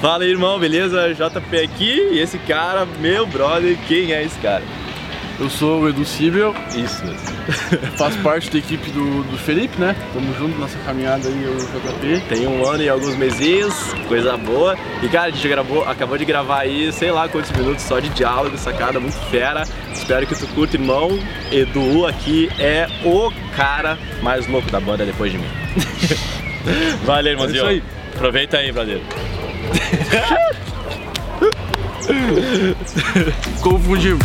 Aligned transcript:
Fala 0.00 0.24
aí, 0.24 0.30
irmão, 0.30 0.58
beleza? 0.58 1.12
JP 1.12 1.58
aqui 1.58 2.08
e 2.12 2.20
esse 2.20 2.38
cara, 2.38 2.86
meu 2.86 3.26
brother, 3.26 3.76
quem 3.86 4.14
é 4.14 4.24
esse 4.24 4.38
cara? 4.38 4.62
Eu 5.38 5.50
sou 5.50 5.82
o 5.82 5.88
Edu 5.90 6.06
Sibel, 6.06 6.54
Isso 6.74 7.04
mesmo. 7.04 7.20
faço 7.98 8.18
parte 8.20 8.50
da 8.50 8.58
equipe 8.58 8.90
do, 8.90 9.22
do 9.24 9.36
Felipe, 9.36 9.78
né? 9.78 9.94
Tamo 10.14 10.34
junto 10.38 10.58
nessa 10.58 10.78
caminhada 10.78 11.28
aí, 11.28 11.46
o 11.46 11.56
JP. 11.56 12.28
Tem 12.30 12.46
um 12.46 12.66
ano 12.66 12.82
e 12.82 12.88
alguns 12.88 13.14
mesinhos, 13.16 13.74
coisa 14.08 14.38
boa. 14.38 14.74
E 15.02 15.08
cara, 15.08 15.26
a 15.26 15.30
gente 15.30 15.46
gravou, 15.46 15.84
acabou 15.84 16.16
de 16.16 16.24
gravar 16.24 16.60
aí, 16.60 16.90
sei 16.92 17.10
lá 17.10 17.28
quantos 17.28 17.50
minutos 17.50 17.82
só 17.82 18.00
de 18.00 18.08
diálogo, 18.08 18.56
sacada 18.56 18.98
muito 18.98 19.18
fera. 19.30 19.64
Espero 19.92 20.26
que 20.26 20.34
tu 20.34 20.46
curta, 20.54 20.76
irmão. 20.76 21.18
Edu 21.52 22.06
aqui 22.06 22.48
é 22.58 22.86
o 23.04 23.30
cara 23.54 23.98
mais 24.22 24.46
louco 24.46 24.70
da 24.70 24.80
banda 24.80 25.04
depois 25.04 25.30
de 25.30 25.36
mim. 25.36 25.48
Valeu, 27.04 27.32
irmãozinho. 27.32 27.66
É 27.66 27.74
isso 27.74 27.82
aí. 27.82 27.82
Aproveita 28.14 28.56
aí, 28.56 28.72
brother. 28.72 29.00
Confundimos. 33.62 34.22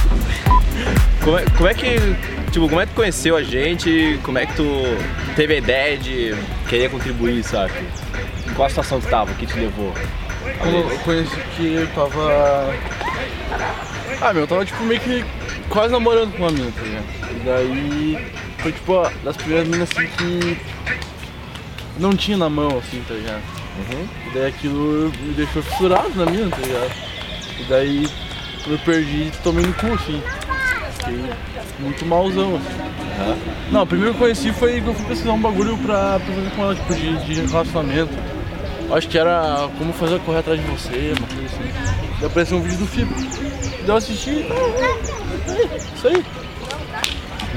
Como 1.23 1.37
é, 1.37 1.45
como 1.45 1.67
é 1.69 1.73
que. 1.73 1.95
Tipo, 2.51 2.69
como 2.69 2.79
é 2.81 2.85
que 2.85 2.91
tu 2.93 2.95
conheceu 2.95 3.35
a 3.35 3.43
gente? 3.43 4.19
Como 4.23 4.37
é 4.37 4.45
que 4.45 4.53
tu 4.55 4.63
teve 5.35 5.55
a 5.55 5.57
ideia 5.57 5.97
de 5.97 6.33
querer 6.69 6.89
contribuir, 6.89 7.43
sabe? 7.43 7.73
Em 8.47 8.53
qual 8.53 8.69
situação 8.69 8.99
tu 9.01 9.07
tava? 9.07 9.31
O 9.31 9.35
que 9.35 9.45
te 9.45 9.59
levou? 9.59 9.93
eu 10.63 10.99
conheci 11.03 11.35
que 11.57 11.73
eu 11.73 11.87
tava. 11.87 12.73
Ah, 14.21 14.31
meu, 14.33 14.43
eu 14.43 14.47
tava 14.47 14.63
tipo 14.65 14.83
meio 14.83 14.99
que 15.01 15.25
quase 15.69 15.91
namorando 15.91 16.31
com 16.33 16.43
uma 16.43 16.51
mina, 16.51 16.71
tá 16.71 16.81
ligado? 16.81 17.05
E 17.31 17.39
daí 17.45 18.17
foi 18.59 18.71
tipo 18.71 18.99
a- 18.99 19.11
das 19.23 19.35
primeiras 19.35 19.67
minas 19.67 19.89
assim 19.91 20.07
que 20.07 20.57
não 21.97 22.15
tinha 22.15 22.37
na 22.37 22.49
mão, 22.49 22.77
assim, 22.77 23.03
tá 23.07 23.13
ligado? 23.15 23.41
Uhum. 23.77 24.07
E 24.27 24.33
daí 24.33 24.47
aquilo 24.47 25.11
me 25.21 25.33
deixou 25.33 25.61
fissurado 25.61 26.09
na 26.15 26.25
mina, 26.25 26.49
tá 26.49 26.57
ligado? 26.57 26.91
E 27.59 27.63
daí 27.63 28.09
eu 28.67 28.79
perdi, 28.79 29.31
tomei 29.43 29.65
no 29.65 29.73
cu, 29.73 29.87
assim. 29.87 30.21
Fiquei 30.97 31.19
muito 31.79 32.05
malzão, 32.05 32.55
assim. 32.55 32.85
Aham. 33.19 33.37
Não, 33.71 33.83
o 33.83 33.87
primeiro 33.87 34.13
que 34.13 34.17
eu 34.17 34.25
conheci 34.25 34.51
foi 34.53 34.81
que 34.81 34.87
eu 34.87 34.93
fui 34.93 35.05
pesquisar 35.05 35.33
um 35.33 35.41
bagulho 35.41 35.77
pra, 35.79 36.19
pra 36.19 36.33
fazer 36.33 36.49
com 36.51 36.61
ela, 36.63 36.75
tipo, 36.75 36.93
de, 36.95 37.25
de 37.25 37.33
relacionamento. 37.47 38.13
Acho 38.91 39.07
que 39.07 39.17
era 39.17 39.67
como 39.77 39.91
fazer 39.93 40.19
correr 40.19 40.39
atrás 40.39 40.59
de 40.59 40.65
você, 40.67 41.13
uma 41.17 41.27
coisa 41.27 41.45
assim. 41.45 41.71
Daí 42.19 42.27
apareceu 42.27 42.57
um 42.57 42.61
vídeo 42.61 42.77
do 42.77 42.87
Fibro. 42.87 43.15
Daí 43.15 43.87
eu 43.87 43.95
assisti, 43.95 44.45
ah, 44.49 45.51
é, 45.51 45.95
isso 45.95 46.07
aí. 46.07 46.25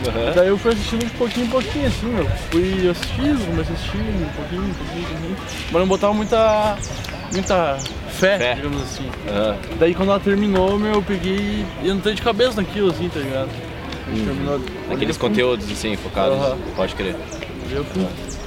Aham. 0.06 0.32
Daí 0.34 0.48
eu 0.48 0.58
fui 0.58 0.72
assistindo 0.72 1.04
de 1.04 1.10
pouquinho 1.12 1.46
em 1.46 1.50
pouquinho, 1.50 1.86
assim, 1.86 2.06
meu. 2.06 2.26
Fui 2.50 2.88
assistindo, 2.90 3.46
comecei 3.46 3.74
a 3.74 3.78
assistir, 3.78 3.98
um 3.98 4.28
pouquinho, 4.36 4.62
um 4.62 4.74
pouquinho, 4.74 5.04
um 5.04 5.08
pouquinho. 5.08 5.36
Mas 5.70 5.80
não 5.80 5.88
botava 5.88 6.14
muita, 6.14 6.76
muita 7.32 7.78
fé, 8.10 8.38
Fé. 8.38 8.54
digamos 8.54 8.82
assim. 8.82 9.10
Aham. 9.28 9.56
Daí 9.78 9.94
quando 9.94 10.10
ela 10.10 10.20
terminou, 10.20 10.78
meu, 10.78 10.94
eu 10.94 11.02
peguei 11.02 11.64
e 11.82 11.88
entrei 11.90 12.14
de 12.14 12.22
cabeça 12.22 12.60
naquilo, 12.60 12.90
assim, 12.90 13.08
tá 13.08 13.20
ligado? 13.20 13.48
Terminou. 14.06 14.56
Aqueles 14.90 15.16
olhei, 15.16 15.30
conteúdos 15.30 15.70
assim, 15.70 15.96
focados, 15.96 16.36
Aham. 16.38 16.58
pode 16.76 16.94
crer. 16.94 17.16
Eu 17.70 17.84
fui. 17.84 18.06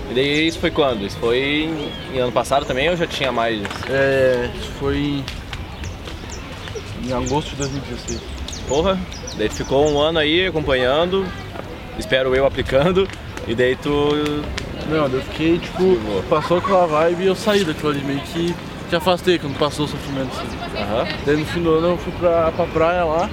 E 0.09 0.13
daí 0.13 0.47
isso 0.47 0.59
foi 0.59 0.71
quando? 0.71 1.05
Isso 1.05 1.17
foi 1.19 1.37
em, 1.39 1.91
em 2.15 2.19
ano 2.19 2.31
passado 2.31 2.65
também 2.65 2.89
ou 2.89 2.97
já 2.97 3.05
tinha 3.07 3.31
mais? 3.31 3.61
É, 3.89 4.49
isso 4.59 4.71
foi 4.79 4.97
em, 4.97 5.23
em 7.07 7.13
agosto 7.13 7.51
de 7.51 7.55
2016. 7.57 8.19
Porra, 8.67 8.99
daí 9.37 9.49
tu 9.49 9.55
ficou 9.55 9.89
um 9.89 9.99
ano 9.99 10.19
aí 10.19 10.47
acompanhando, 10.47 11.25
espero 11.97 12.35
eu 12.35 12.45
aplicando, 12.45 13.07
e 13.47 13.55
daí 13.55 13.75
tu. 13.75 13.89
Não, 14.89 15.09
daí 15.09 15.19
eu 15.19 15.23
fiquei, 15.23 15.59
tipo, 15.59 15.97
passou 16.29 16.57
aquela 16.57 16.85
vibe 16.87 17.23
e 17.23 17.27
eu 17.27 17.35
saí 17.35 17.63
daquilo 17.63 17.89
ali, 17.91 18.03
meio 18.03 18.19
que 18.21 18.53
te 18.89 18.95
afastei 18.95 19.39
quando 19.39 19.57
passou 19.57 19.85
o 19.85 19.87
sofrimento 19.87 20.29
assim. 20.31 20.81
Aham. 20.81 21.07
Daí 21.25 21.37
no 21.37 21.45
fim 21.45 21.61
do 21.61 21.75
ano 21.75 21.87
eu 21.89 21.97
fui 21.97 22.11
pra, 22.19 22.51
pra 22.51 22.65
praia 22.65 23.03
lá, 23.05 23.29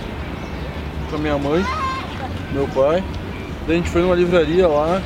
com 1.11 1.17
a 1.17 1.19
minha 1.19 1.39
mãe, 1.39 1.65
meu 2.53 2.69
pai. 2.69 3.03
Daí 3.67 3.77
a 3.77 3.79
gente 3.81 3.91
foi 3.91 4.03
numa 4.03 4.15
livraria 4.15 4.67
lá. 4.69 5.03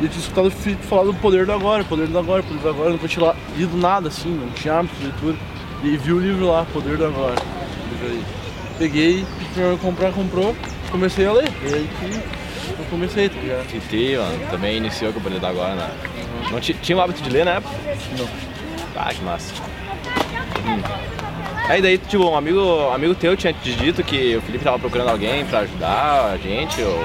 E 0.00 0.04
eu 0.04 0.08
tinha 0.08 0.20
escutado 0.20 0.50
falar 0.88 1.04
do 1.04 1.14
poder 1.14 1.44
do 1.44 1.52
agora, 1.52 1.84
poder 1.84 2.06
do 2.06 2.18
agora, 2.18 2.42
poder 2.42 2.58
do 2.58 2.68
agora. 2.68 2.88
Eu 2.88 2.92
nunca 2.92 3.06
tinha 3.06 3.34
lido 3.56 3.76
nada 3.76 4.08
assim, 4.08 4.30
não 4.30 4.50
tinha 4.52 4.78
hábito 4.78 4.94
de 4.96 5.04
leitura. 5.04 5.36
E 5.82 5.96
vi 5.96 6.12
o 6.12 6.18
livro 6.18 6.46
lá, 6.46 6.66
Poder 6.72 6.96
do 6.96 7.06
Agora. 7.06 7.36
livraria. 7.90 8.39
Peguei, 8.80 9.26
pedi 9.38 9.50
pra 9.54 9.76
comprar, 9.76 10.10
comprou, 10.10 10.56
comecei 10.90 11.26
a 11.26 11.32
ler. 11.32 11.50
E 11.62 11.74
aí 11.74 11.90
que 12.00 12.80
eu 12.80 12.86
comecei, 12.88 13.28
tá 13.28 13.38
ligado? 13.38 13.66
Titi, 13.68 14.16
mano, 14.16 14.46
também 14.50 14.78
iniciou 14.78 15.12
com 15.12 15.20
o 15.20 15.38
da 15.38 15.50
Agora, 15.50 15.74
né? 15.74 15.90
Não 16.50 16.58
ti- 16.58 16.72
tinha 16.80 16.96
o 16.96 17.00
hábito 17.02 17.20
de 17.22 17.28
ler 17.28 17.44
na 17.44 17.56
época? 17.56 17.74
Não. 18.18 18.26
Ah, 18.96 19.12
que 19.12 19.22
massa. 19.22 19.52
Hum. 20.64 20.80
Aí 21.68 21.82
daí, 21.82 21.98
tipo, 21.98 22.24
um 22.24 22.34
amigo, 22.34 22.58
um 22.58 22.94
amigo 22.94 23.14
teu 23.14 23.36
tinha 23.36 23.52
te 23.52 23.74
dito 23.74 24.02
que 24.02 24.34
o 24.36 24.40
Felipe 24.40 24.64
tava 24.64 24.78
procurando 24.78 25.10
alguém 25.10 25.44
pra 25.44 25.58
ajudar 25.58 26.30
a 26.32 26.38
gente, 26.38 26.80
ou... 26.80 27.04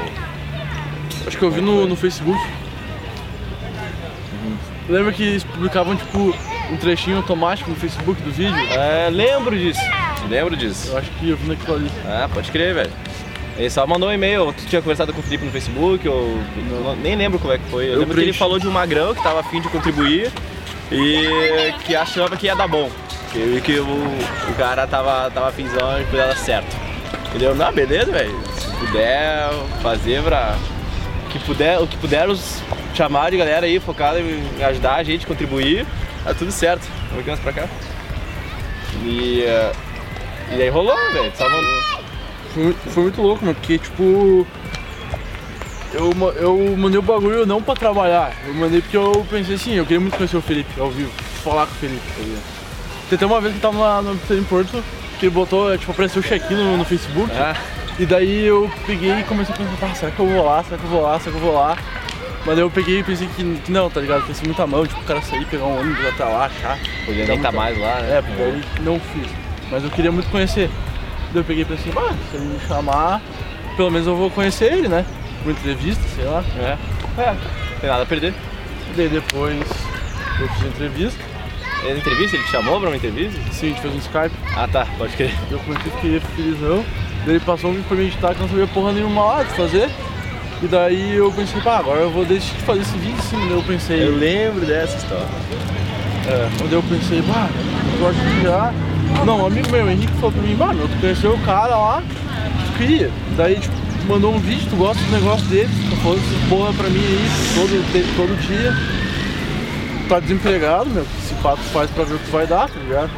Acho 1.27 1.37
que 1.37 1.43
eu 1.43 1.51
vi 1.51 1.59
no, 1.59 1.85
no 1.85 1.97
Facebook. 1.97 2.39
Lembra 4.87 5.11
que 5.11 5.23
eles 5.23 5.43
publicavam 5.43 5.93
tipo 5.97 6.33
um 6.71 6.77
trechinho 6.77 7.17
automático 7.17 7.69
no 7.69 7.75
Facebook 7.75 8.21
do 8.21 8.31
vídeo? 8.31 8.55
É, 8.71 9.09
lembro 9.11 9.57
disso, 9.57 9.81
lembro 10.27 10.55
disso. 10.55 10.89
Eu 10.91 10.97
acho 10.97 11.09
que 11.11 11.29
eu 11.29 11.37
vi 11.37 11.47
naquilo 11.49 11.75
ali. 11.75 11.91
Ah, 12.05 12.29
pode 12.33 12.51
crer, 12.51 12.73
velho. 12.73 12.91
Ele 13.57 13.69
só 13.69 13.87
mandou 13.87 14.09
um 14.09 14.11
e-mail, 14.11 14.53
tu 14.53 14.65
tinha 14.65 14.81
conversado 14.81 15.13
com 15.13 15.19
o 15.21 15.23
Felipe 15.23 15.45
no 15.45 15.51
Facebook, 15.51 16.07
ou. 16.07 16.37
Não. 16.83 16.95
Nem 16.97 17.15
lembro 17.15 17.39
como 17.39 17.53
é 17.53 17.57
que 17.57 17.63
foi. 17.69 17.85
Eu, 17.85 17.93
Eu 17.93 17.99
lembro 17.99 18.15
que 18.15 18.21
ele 18.21 18.33
falou 18.33 18.59
de 18.59 18.67
um 18.67 18.71
magrão 18.71 19.13
que 19.15 19.23
tava 19.23 19.39
afim 19.39 19.61
de 19.61 19.69
contribuir 19.69 20.29
e 20.91 21.73
que 21.85 21.95
achava 21.95 22.35
que 22.35 22.47
ia 22.47 22.55
dar 22.55 22.67
bom. 22.67 22.89
Que, 23.31 23.61
que 23.61 23.79
o, 23.79 23.85
o 23.85 24.55
cara 24.57 24.85
tava, 24.87 25.29
tava 25.31 25.49
afinzão 25.49 26.01
e 26.01 26.03
dar 26.15 26.35
certo. 26.35 26.75
Ele 27.31 27.39
deu, 27.39 27.55
não, 27.55 27.71
beleza, 27.71 28.11
velho. 28.11 28.37
Se 28.57 28.67
puder 28.77 29.49
fazer 29.81 30.21
pra. 30.21 30.55
Que 31.29 31.39
puder, 31.39 31.79
o 31.79 31.87
que 31.87 31.97
puder 31.97 32.29
os 32.29 32.61
chamar 32.93 33.29
de 33.31 33.37
galera 33.37 33.65
aí 33.65 33.79
focada 33.79 34.19
em 34.19 34.63
ajudar 34.63 34.95
a 34.95 35.03
gente, 35.03 35.27
contribuir, 35.27 35.85
tá 36.23 36.33
tudo 36.33 36.51
certo. 36.51 36.87
Vamos 37.11 37.39
pra 37.39 37.53
cá. 37.53 37.67
E. 39.03 39.43
eh, 39.43 39.71
E 40.51 40.57
daí 40.57 40.69
rolou, 40.69 40.95
velho. 41.11 41.31
Mandou. 41.39 41.63
Foi, 42.53 42.63
muito- 42.63 42.89
foi 42.89 43.03
muito 43.03 43.21
louco, 43.21 43.43
mano, 43.45 43.55
porque 43.55 43.77
tipo. 43.77 44.47
Eu, 45.93 46.11
eu 46.35 46.75
mandei 46.77 46.99
o 46.99 47.01
bagulho 47.01 47.45
não 47.45 47.61
pra 47.61 47.73
trabalhar, 47.73 48.33
eu 48.45 48.53
mandei 48.53 48.81
porque 48.81 48.97
eu 48.97 49.25
pensei 49.29 49.55
assim, 49.55 49.75
eu 49.75 49.83
queria 49.85 49.99
muito 50.01 50.17
conhecer 50.17 50.35
o 50.35 50.41
Felipe 50.41 50.77
ao 50.77 50.89
vivo, 50.91 51.09
falar 51.41 51.65
com 51.67 51.71
o 51.71 51.75
Felipe, 51.75 52.01
tá 52.17 52.21
ligado? 52.21 52.43
Tem 53.09 53.15
até 53.15 53.25
uma 53.25 53.39
vez 53.39 53.53
que 53.53 53.65
eu 53.65 53.71
tava 53.71 53.81
lá 53.81 54.01
no 54.01 54.11
em 54.37 54.43
Porto, 54.43 54.83
que 55.17 55.27
ele 55.27 55.33
botou, 55.33 55.77
tipo, 55.77 55.91
apareceu 55.93 56.21
o 56.21 56.25
check-in 56.25 56.55
no, 56.55 56.75
no 56.75 56.83
Facebook, 56.83 57.31
Ah, 57.33 57.55
e 57.97 58.05
daí 58.05 58.45
eu 58.45 58.69
peguei 58.85 59.19
e 59.19 59.23
comecei 59.23 59.55
a 59.55 59.57
pensar, 59.57 59.87
"Ah, 59.89 59.95
será 59.95 60.11
que 60.11 60.19
eu 60.19 60.27
vou 60.27 60.43
lá, 60.45 60.61
será 60.65 60.77
que 60.77 60.83
eu 60.83 60.89
vou 60.89 61.01
lá, 61.01 61.17
será 61.19 61.31
que 61.31 61.37
eu 61.37 61.45
vou 61.45 61.53
lá? 61.55 61.77
Mas 62.45 62.55
daí 62.55 62.65
eu 62.65 62.69
peguei 62.71 62.99
e 62.99 63.03
pensei 63.03 63.27
que, 63.33 63.43
que 63.63 63.71
não, 63.71 63.89
tá 63.89 64.01
ligado? 64.01 64.27
Pensei 64.27 64.45
muita 64.45 64.67
mão, 64.67 64.85
tipo, 64.85 64.99
o 64.99 65.03
cara 65.05 65.21
sair, 65.21 65.45
pegar 65.45 65.63
um 65.63 65.79
ônibus 65.79 66.05
até 66.07 66.25
lá, 66.25 66.45
achar. 66.47 66.77
podia 67.05 67.25
nem 67.25 67.37
muita- 67.37 67.51
mais 67.53 67.79
lá, 67.79 68.01
né? 68.01 68.17
É, 68.17 68.21
porque 68.21 68.37
daí 68.43 68.61
não 68.81 68.99
fiz. 68.99 69.27
Mas 69.71 69.83
eu 69.83 69.89
queria 69.89 70.11
muito 70.11 70.29
conhecer. 70.29 70.69
Daí 71.31 71.41
eu 71.41 71.43
peguei 71.43 71.63
e 71.63 71.65
pensei, 71.65 71.91
ah, 71.97 72.13
se 72.29 72.37
ele 72.37 72.45
me 72.45 72.59
chamar, 72.67 73.21
pelo 73.75 73.91
menos 73.91 74.07
eu 74.07 74.15
vou 74.15 74.29
conhecer 74.29 74.71
ele, 74.71 74.87
né? 74.87 75.05
Uma 75.43 75.51
entrevista, 75.51 76.03
sei 76.15 76.25
lá. 76.25 76.43
É. 76.57 76.77
É, 77.17 77.31
não 77.31 77.79
tem 77.79 77.89
nada 77.89 78.03
a 78.03 78.05
perder. 78.05 78.33
Daí 78.95 79.09
depois 79.09 79.59
eu 80.39 80.47
fiz 80.49 80.63
a 80.63 80.67
entrevista. 80.67 81.23
É 81.83 81.91
entrevista? 81.91 82.35
Ele 82.35 82.43
te 82.43 82.51
chamou 82.51 82.79
pra 82.79 82.89
uma 82.89 82.95
entrevista? 82.95 83.39
Sim, 83.51 83.67
a 83.67 83.69
gente 83.69 83.81
fez 83.81 83.93
um 83.93 83.97
Skype. 83.97 84.35
Ah 84.55 84.67
tá, 84.67 84.87
pode 84.97 85.15
crer. 85.15 85.33
Eu 85.51 85.59
comecei, 85.59 85.91
fiquei 85.91 86.19
felizão. 86.35 86.83
Daí 87.25 87.35
ele 87.35 87.39
passou 87.45 87.69
um 87.69 87.73
vídeo 87.73 87.85
pra 87.87 87.97
mim 87.97 88.05
editar 88.05 88.33
que 88.33 88.39
eu 88.39 88.41
não 88.41 88.49
sabia 88.49 88.67
porra 88.67 88.91
nenhuma 88.91 89.23
lá 89.23 89.43
de 89.43 89.53
fazer. 89.55 89.89
E 90.63 90.67
daí 90.67 91.15
eu 91.15 91.31
pensei, 91.31 91.61
pá, 91.61 91.77
agora 91.79 91.99
eu 91.99 92.09
vou 92.09 92.25
deixar 92.25 92.55
de 92.55 92.63
fazer 92.63 92.81
esse 92.81 92.97
vídeo 92.97 93.21
sim. 93.23 93.39
Daí 93.39 93.51
eu 93.51 93.63
pensei, 93.63 94.05
lembro 94.05 94.65
dessa 94.65 94.97
história. 94.97 95.27
É, 96.27 96.49
quando 96.57 96.73
eu 96.73 96.83
pensei, 96.83 97.21
bah, 97.21 97.49
eu 97.93 97.99
gosto 97.99 98.19
de 98.19 98.29
virar. 98.39 98.73
Não, 99.25 99.41
um 99.41 99.45
amigo 99.47 99.71
meu, 99.71 99.89
Henrique, 99.89 100.13
falou 100.13 100.31
pra 100.31 100.41
mim, 100.41 100.55
mano, 100.55 100.87
tu 100.87 100.99
conheceu 100.99 101.33
o 101.33 101.39
cara 101.39 101.75
lá, 101.75 102.03
tu 102.67 102.77
queria. 102.77 103.09
Daí, 103.35 103.59
tipo, 103.59 103.73
mandou 104.07 104.33
um 104.35 104.39
vídeo, 104.39 104.67
tu 104.69 104.75
gosta 104.75 105.01
do 105.03 105.11
negócio 105.11 105.45
dele, 105.47 105.69
tu 105.89 105.95
falou 105.97 106.17
essa 106.17 106.47
porra 106.49 106.73
pra 106.73 106.89
mim 106.89 106.99
aí, 106.99 107.29
todo, 107.55 108.15
todo 108.15 108.41
dia. 108.47 108.73
Tá 110.07 110.19
desempregado, 110.19 110.89
meu, 110.91 111.03
esse 111.23 111.33
pato 111.41 111.61
faz 111.73 111.89
pra 111.89 112.03
ver 112.03 112.13
o 112.15 112.19
que 112.19 112.29
vai 112.29 112.45
dar, 112.45 112.69
tá 112.69 112.79
ligado? 112.79 113.09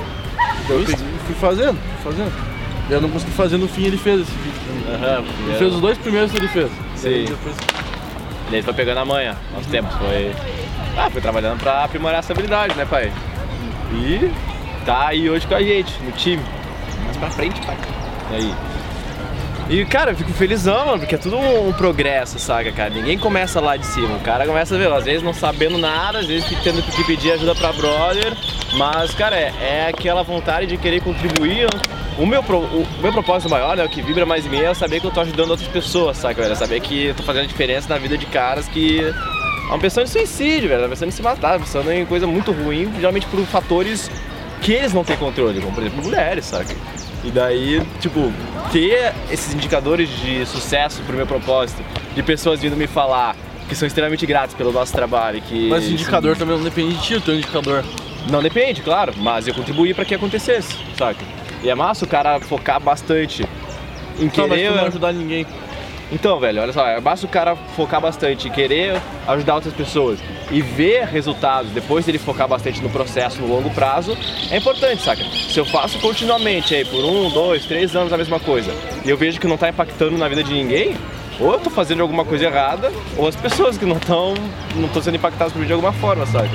Eu 0.69 0.80
peguei 0.80 0.95
fui 1.25 1.36
fazendo, 1.36 1.78
fui 2.01 2.12
fazendo. 2.13 2.31
Eu 2.90 3.01
não 3.01 3.10
consegui 3.10 3.31
fazer 3.33 3.57
no 3.57 3.68
fim, 3.68 3.83
ele 3.83 3.98
fez 3.98 4.22
esse 4.22 4.31
vídeo 4.31 4.62
pra 4.86 4.98
mim. 4.98 5.04
Aham, 5.04 5.24
Ele 5.50 5.57
fez 5.57 5.74
os 5.74 5.81
dois 5.81 5.98
primeiros 5.98 6.31
que 6.31 6.38
ele 6.38 6.48
fez. 6.48 6.72
Sim. 6.95 7.10
Daí 7.10 7.25
depois- 7.25 7.56
Ele 8.50 8.62
foi 8.63 8.74
pegando 8.74 9.00
a 9.01 9.06
manha 9.06 9.36
aos 9.54 9.66
tempos, 9.66 9.94
foi. 9.98 10.31
Ah, 10.98 11.10
foi 11.10 11.22
trabalhando 11.22 11.60
pra 11.60 11.83
aprimorar 11.83 12.19
essa 12.19 12.31
habilidade, 12.31 12.74
né, 12.75 12.86
pai? 12.90 13.12
E 13.94 14.31
tá 14.88 15.07
aí 15.10 15.30
hoje 15.30 15.45
com 15.45 15.54
a 15.54 15.62
gente, 15.62 15.92
no 16.01 16.12
time. 16.13 16.42
Mais 17.04 17.18
pra 17.18 17.30
frente, 17.30 17.60
pai. 17.62 17.78
Aí. 18.31 18.54
E, 19.69 19.84
cara, 19.84 20.12
eu 20.12 20.16
fico 20.16 20.31
felizão, 20.31 20.86
mano, 20.86 21.00
porque 21.00 21.16
é 21.16 21.18
tudo 21.18 21.36
um, 21.38 21.68
um 21.68 21.74
progresso, 21.74 22.39
saca, 22.39 22.72
cara? 22.72 22.89
Ninguém 22.89 23.18
começa 23.18 23.60
lá 23.60 23.75
de 23.75 23.86
cima. 23.86 24.16
O 24.16 24.19
cara 24.22 24.45
começa, 24.45 24.78
ver, 24.78 24.89
às 24.89 25.04
vezes 25.04 25.22
não 25.22 25.34
sabendo 25.34 25.78
nada, 25.78 26.19
às 26.19 26.25
vezes 26.25 26.48
tendo 26.63 26.81
que 26.81 27.04
pedir 27.04 27.34
ajuda 27.34 27.54
pra 27.54 27.74
brother. 27.74 28.34
Mas, 28.78 29.13
cara, 29.13 29.36
é, 29.36 29.54
é 29.60 29.88
aquela 29.89 30.24
vontade 30.24 30.68
de 30.68 30.78
querer 30.78 31.01
contribuir. 31.01 31.68
O 32.18 32.25
meu, 32.25 32.42
pro- 32.42 32.60
o 32.60 32.88
meu 33.01 33.12
propósito 33.12 33.50
maior, 33.50 33.75
né, 33.75 33.83
o 33.83 33.90
que 33.90 34.01
vibra 34.01 34.25
mais 34.25 34.45
em 34.45 34.50
mim, 34.50 34.62
é 34.62 34.74
saber 34.74 35.01
que 35.01 35.06
eu 35.06 35.12
tô 35.12 35.19
ajudando 35.19 35.51
outras 35.51 35.68
pessoas, 35.68 36.16
saca, 36.18 36.42
velho? 36.42 36.54
É 36.54 36.56
saber 36.56 36.80
que 36.80 37.07
eu 37.07 37.13
tô 37.13 37.22
fazendo 37.24 37.45
diferença 37.48 37.90
na 37.90 37.98
vida 38.00 38.18
de 38.18 38.25
caras 38.25 38.68
que 38.69 39.01
estão 39.63 39.78
pensando 39.80 40.06
em 40.06 40.07
suicídio, 40.07 40.69
velho, 40.69 40.75
estão 40.75 40.90
pensando 40.90 41.10
em 41.10 41.12
se 41.12 41.22
matar, 41.22 41.60
pensando 41.60 41.92
em 41.92 42.06
coisa 42.06 42.25
muito 42.25 42.51
ruim, 42.54 42.90
geralmente 42.95 43.28
por 43.28 43.40
fatores 43.45 44.10
que 44.62 44.74
eles 44.74 44.94
não 44.94 45.04
têm 45.04 45.18
controle, 45.18 45.59
como 45.62 45.74
por 45.74 45.83
exemplo 45.83 46.04
mulheres, 46.04 46.45
saca? 46.45 46.75
E 47.24 47.31
daí, 47.31 47.81
tipo, 48.00 48.31
ter 48.71 49.13
esses 49.31 49.54
indicadores 49.54 50.09
de 50.09 50.45
sucesso 50.45 51.01
pro 51.04 51.15
meu 51.15 51.27
propósito, 51.27 51.81
de 52.15 52.24
pessoas 52.24 52.62
vindo 52.62 52.75
me 52.75 52.88
falar 52.88 53.36
que 53.68 53.75
são 53.75 53.86
extremamente 53.86 54.25
gratas 54.25 54.56
pelo 54.56 54.71
nosso 54.71 54.94
trabalho, 54.94 55.42
que 55.42 55.68
Mas 55.68 55.86
o 55.86 55.92
indicador 55.92 56.38
também 56.38 56.56
não 56.56 56.63
depende 56.63 56.95
de 56.95 57.01
ti, 57.01 57.15
o 57.15 57.21
teu 57.21 57.36
indicador. 57.36 57.83
não 58.30 58.42
depende, 58.42 58.81
claro, 58.81 59.13
mas 59.18 59.48
eu 59.48 59.54
contribuí 59.54 59.94
para 59.94 60.06
que 60.06 60.15
acontecesse, 60.15 60.75
saca? 60.98 61.24
E 61.63 61.69
é 61.69 61.75
massa 61.75 62.06
o 62.06 62.07
cara 62.07 62.39
focar 62.39 62.80
bastante 62.80 63.44
em 64.19 64.30
Tá, 64.30 64.48
mas 64.48 64.62
tu 64.62 64.75
não 64.75 64.86
ajudar 64.86 65.13
ninguém. 65.13 65.45
Então, 66.12 66.39
velho, 66.39 66.62
olha 66.62 66.71
só, 66.71 66.88
é 66.88 67.01
massa 67.01 67.25
o 67.25 67.30
cara 67.30 67.56
focar 67.75 68.00
bastante 68.00 68.50
querer 68.50 69.01
ajudar 69.27 69.56
outras 69.56 69.74
pessoas 69.74 70.19
e 70.50 70.62
ver 70.62 71.06
resultados 71.06 71.69
depois 71.71 72.06
dele 72.06 72.18
focar 72.18 72.48
bastante 72.48 72.81
no 72.81 72.89
processo 72.89 73.42
no 73.42 73.48
longo 73.48 73.69
prazo, 73.71 74.18
é 74.50 74.57
importante, 74.57 75.01
saca? 75.01 75.21
Se 75.25 75.59
eu 75.59 75.65
faço 75.65 76.00
continuamente 76.00 76.74
aí 76.74 76.86
por 76.86 77.04
um, 77.04 77.30
dois, 77.30 77.65
três 77.65 77.94
anos 77.94 78.13
a 78.13 78.18
mesma 78.18 78.39
coisa 78.39 78.74
e 79.04 79.09
eu 79.09 79.18
vejo 79.18 79.39
que 79.39 79.48
não 79.48 79.57
tá 79.57 79.68
impactando 79.68 80.18
na 80.18 80.30
vida 80.30 80.44
de 80.44 80.54
ninguém, 80.54 80.95
ou 81.39 81.51
eu 81.54 81.59
tô 81.59 81.69
fazendo 81.69 82.01
alguma 82.01 82.24
coisa 82.24 82.45
errada, 82.45 82.92
ou 83.18 83.27
as 83.27 83.36
pessoas 83.36 83.77
que 83.77 83.86
não 83.86 83.98
estão 83.98 84.33
não 84.75 84.86
estão 84.86 85.01
sendo 85.01 85.18
impactadas 85.18 85.51
por 85.51 85.59
mim 85.59 85.68
de 85.68 85.74
alguma 85.74 85.92
forma, 85.92 86.25
saca? 86.25 86.50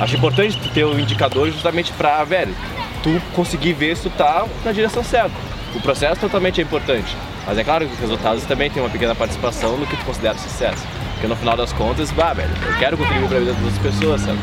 Acho 0.00 0.16
importante 0.16 0.56
ter 0.70 0.84
o 0.84 0.98
indicador 0.98 1.50
justamente 1.50 1.92
pra, 1.92 2.22
velho, 2.22 2.54
tu 3.02 3.20
conseguir 3.34 3.72
ver 3.72 3.96
se 3.96 4.04
tu 4.04 4.10
tá 4.10 4.46
na 4.64 4.70
direção 4.70 5.02
certa. 5.02 5.34
O 5.74 5.80
processo 5.80 6.20
totalmente 6.20 6.60
é 6.60 6.64
importante, 6.64 7.16
mas 7.46 7.58
é 7.58 7.64
claro 7.64 7.86
que 7.86 7.92
os 7.92 7.98
resultados 7.98 8.44
também 8.44 8.70
têm 8.70 8.82
uma 8.82 8.90
pequena 8.90 9.14
participação 9.14 9.76
no 9.76 9.86
que 9.86 9.96
tu 9.96 10.04
considera 10.04 10.36
sucesso. 10.38 10.86
Porque 11.14 11.26
no 11.26 11.36
final 11.36 11.56
das 11.56 11.72
contas, 11.72 12.10
bah, 12.10 12.32
velho, 12.32 12.50
eu 12.66 12.78
quero 12.78 12.96
contribuir 12.96 13.28
pra 13.28 13.38
vida 13.38 13.52
das 13.52 13.62
outras 13.62 13.78
pessoas, 13.78 14.20
sabe? 14.20 14.38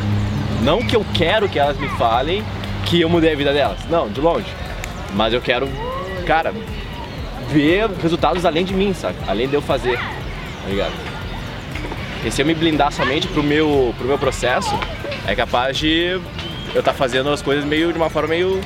Não 0.62 0.80
que 0.80 0.94
eu 0.94 1.04
quero 1.14 1.48
que 1.48 1.58
elas 1.58 1.78
me 1.78 1.88
falem 1.90 2.44
que 2.84 3.00
eu 3.00 3.08
mudei 3.08 3.32
a 3.32 3.36
vida 3.36 3.52
delas, 3.52 3.78
não, 3.88 4.08
de 4.08 4.20
longe. 4.20 4.46
Mas 5.14 5.32
eu 5.32 5.40
quero, 5.40 5.68
cara, 6.26 6.52
ver 7.48 7.88
resultados 8.02 8.44
além 8.44 8.64
de 8.64 8.74
mim, 8.74 8.92
sabe? 8.92 9.16
Além 9.26 9.48
de 9.48 9.54
eu 9.54 9.62
fazer, 9.62 9.96
tá 9.98 10.68
ligado? 10.68 10.92
E 12.24 12.30
se 12.30 12.42
eu 12.42 12.46
me 12.46 12.54
blindar 12.54 12.92
somente 12.92 13.26
pro 13.28 13.42
meu, 13.42 13.94
pro 13.96 14.06
meu 14.06 14.18
processo, 14.18 14.78
é 15.26 15.34
capaz 15.34 15.78
de 15.78 16.20
eu 16.74 16.80
estar 16.80 16.92
fazendo 16.92 17.30
as 17.30 17.40
coisas 17.40 17.64
meio 17.64 17.92
de 17.92 17.98
uma 17.98 18.10
forma 18.10 18.28
meio 18.28 18.60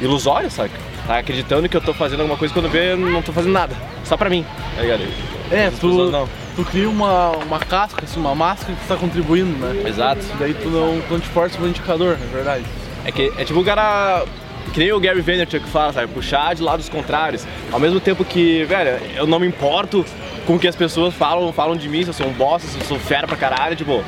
ilusória, 0.00 0.48
saca? 0.48 0.85
Tá 1.06 1.18
acreditando 1.18 1.68
que 1.68 1.76
eu 1.76 1.80
tô 1.80 1.94
fazendo 1.94 2.20
alguma 2.20 2.36
coisa 2.36 2.52
quando 2.52 2.68
vê, 2.68 2.92
eu 2.92 2.96
não 2.96 3.22
tô 3.22 3.32
fazendo 3.32 3.52
nada. 3.52 3.74
Só 4.04 4.16
pra 4.16 4.28
mim, 4.28 4.44
tá 4.74 4.82
ligado? 4.82 5.02
É, 5.50 5.70
pessoas 5.70 6.08
tu, 6.08 6.10
não. 6.10 6.28
tu 6.56 6.64
cria 6.64 6.88
uma, 6.88 7.30
uma 7.30 7.58
casca, 7.60 8.04
assim, 8.04 8.18
uma 8.18 8.34
máscara 8.34 8.74
que 8.74 8.80
tu 8.80 8.88
tá 8.88 8.96
contribuindo, 8.96 9.56
né? 9.58 9.88
Exato. 9.88 10.20
E 10.34 10.38
daí 10.38 10.54
tu 10.54 10.68
não, 10.68 11.00
tu 11.02 11.12
não 11.12 11.20
te 11.20 11.28
força 11.28 11.56
pro 11.56 11.68
indicador, 11.68 12.18
é 12.20 12.34
verdade. 12.34 12.64
É 13.04 13.12
que 13.12 13.32
é 13.38 13.44
tipo 13.44 13.60
o 13.60 13.64
cara. 13.64 14.24
Que 14.72 14.80
nem 14.80 14.92
o 14.92 14.98
Gary 14.98 15.20
Vaynerchuk 15.20 15.64
que 15.64 15.70
fala, 15.70 15.92
sabe? 15.92 16.08
Puxar 16.08 16.54
de 16.54 16.62
lados 16.62 16.88
contrários. 16.88 17.46
Ao 17.70 17.78
mesmo 17.78 18.00
tempo 18.00 18.24
que, 18.24 18.64
velho, 18.64 19.00
eu 19.14 19.26
não 19.26 19.38
me 19.38 19.46
importo 19.46 20.04
com 20.44 20.56
o 20.56 20.58
que 20.58 20.66
as 20.66 20.74
pessoas 20.74 21.14
falam, 21.14 21.52
falam 21.52 21.76
de 21.76 21.88
mim, 21.88 22.02
se 22.02 22.08
eu 22.08 22.12
sou 22.12 22.26
um 22.26 22.32
bosta, 22.32 22.66
se 22.66 22.78
eu 22.78 22.84
sou 22.84 22.98
fera 22.98 23.28
pra 23.28 23.36
caralho, 23.36 23.76
tipo, 23.76 24.02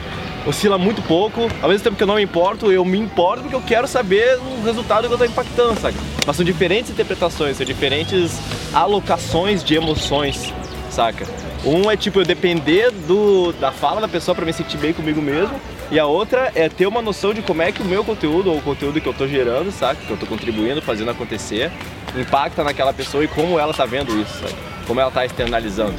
oscila 0.44 0.76
muito 0.76 1.00
pouco. 1.02 1.48
Ao 1.62 1.68
mesmo 1.68 1.84
tempo 1.84 1.96
que 1.96 2.02
eu 2.02 2.06
não 2.08 2.16
me 2.16 2.22
importo, 2.22 2.72
eu 2.72 2.84
me 2.84 2.98
importo 2.98 3.42
porque 3.42 3.54
eu 3.54 3.62
quero 3.62 3.86
saber 3.86 4.36
o 4.38 4.64
resultado 4.64 5.06
que 5.06 5.14
eu 5.14 5.18
tô 5.18 5.24
impactando, 5.24 5.80
sabe? 5.80 5.96
Mas 6.28 6.36
são 6.36 6.44
diferentes 6.44 6.90
interpretações, 6.90 7.56
são 7.56 7.64
diferentes 7.64 8.38
alocações 8.74 9.64
de 9.64 9.74
emoções, 9.74 10.52
saca? 10.90 11.26
Um 11.64 11.90
é 11.90 11.96
tipo 11.96 12.20
eu 12.20 12.24
depender 12.26 12.90
do, 12.90 13.50
da 13.54 13.72
fala 13.72 13.98
da 13.98 14.08
pessoa 14.08 14.34
pra 14.34 14.44
me 14.44 14.52
sentir 14.52 14.76
bem 14.76 14.92
comigo 14.92 15.22
mesmo, 15.22 15.58
e 15.90 15.98
a 15.98 16.04
outra 16.04 16.52
é 16.54 16.68
ter 16.68 16.86
uma 16.86 17.00
noção 17.00 17.32
de 17.32 17.40
como 17.40 17.62
é 17.62 17.72
que 17.72 17.80
o 17.80 17.84
meu 17.86 18.04
conteúdo 18.04 18.50
ou 18.50 18.58
o 18.58 18.60
conteúdo 18.60 19.00
que 19.00 19.06
eu 19.06 19.14
tô 19.14 19.26
gerando, 19.26 19.72
saca? 19.72 20.02
Que 20.06 20.10
eu 20.10 20.18
tô 20.18 20.26
contribuindo, 20.26 20.82
fazendo 20.82 21.10
acontecer, 21.10 21.72
impacta 22.14 22.62
naquela 22.62 22.92
pessoa 22.92 23.24
e 23.24 23.28
como 23.28 23.58
ela 23.58 23.72
tá 23.72 23.86
vendo 23.86 24.14
isso, 24.20 24.34
sabe? 24.38 24.54
Como 24.86 25.00
ela 25.00 25.10
tá 25.10 25.24
externalizando. 25.24 25.96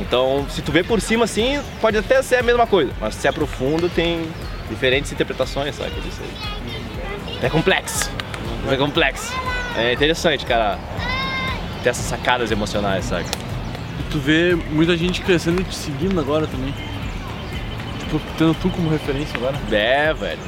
Então, 0.00 0.44
se 0.50 0.60
tu 0.60 0.72
vê 0.72 0.82
por 0.82 1.00
cima 1.00 1.24
assim, 1.24 1.62
pode 1.80 1.96
até 1.96 2.20
ser 2.20 2.38
a 2.38 2.42
mesma 2.42 2.66
coisa, 2.66 2.90
mas 3.00 3.14
se 3.14 3.28
aprofunda, 3.28 3.88
tem 3.88 4.28
diferentes 4.68 5.12
interpretações, 5.12 5.80
aí. 5.80 5.92
É 7.40 7.48
complexo. 7.48 8.10
É 8.68 8.76
complexo. 8.76 9.32
É 9.78 9.92
interessante, 9.92 10.44
cara, 10.44 10.76
ter 11.82 11.90
essas 11.90 12.04
sacadas 12.04 12.50
emocionais, 12.50 13.04
saca? 13.04 13.30
E 14.00 14.02
tu 14.10 14.18
vê 14.18 14.54
muita 14.54 14.96
gente 14.96 15.22
crescendo 15.22 15.60
e 15.60 15.64
te 15.64 15.74
seguindo 15.74 16.18
agora 16.18 16.46
também. 16.46 16.74
Tipo, 18.00 18.20
tendo 18.36 18.54
tu 18.54 18.68
como 18.70 18.90
referência 18.90 19.36
agora. 19.36 19.56
É, 19.70 20.12
velho. 20.12 20.40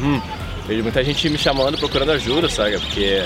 Uhum. 0.00 0.22
Vejo 0.66 0.82
muita 0.82 1.02
gente 1.02 1.28
me 1.28 1.36
chamando, 1.36 1.76
procurando 1.76 2.12
ajuda, 2.12 2.48
sabe? 2.48 2.78
Porque 2.78 3.24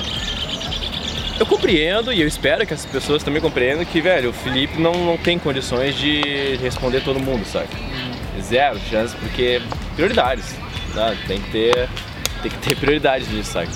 eu 1.39 1.45
compreendo 1.45 2.11
e 2.13 2.23
eu 2.23 2.27
espero 2.27 2.67
que 2.67 2.73
as 2.73 2.87
pessoas 2.87 3.23
também 3.23 3.43
compreendam 3.43 3.85
que, 3.85 4.01
velho, 4.01 4.31
o 4.31 4.33
Felipe 4.33 4.81
não, 4.81 4.93
não 4.93 5.19
tem 5.19 5.39
condições 5.39 5.95
de 5.97 6.57
responder 6.63 7.03
todo 7.03 7.21
mundo, 7.21 7.45
sabe? 7.45 7.69
Zero 8.41 8.81
chance, 8.89 9.15
porque 9.17 9.61
prioridades, 9.95 10.55
tá? 10.95 11.15
Tem 11.27 11.39
que 11.41 11.51
ter, 11.51 11.89
tem 12.43 12.51
que 12.51 12.59
ter 12.59 12.77
prioridades 12.77 13.29
nisso, 13.29 13.53
sabe? 13.53 13.69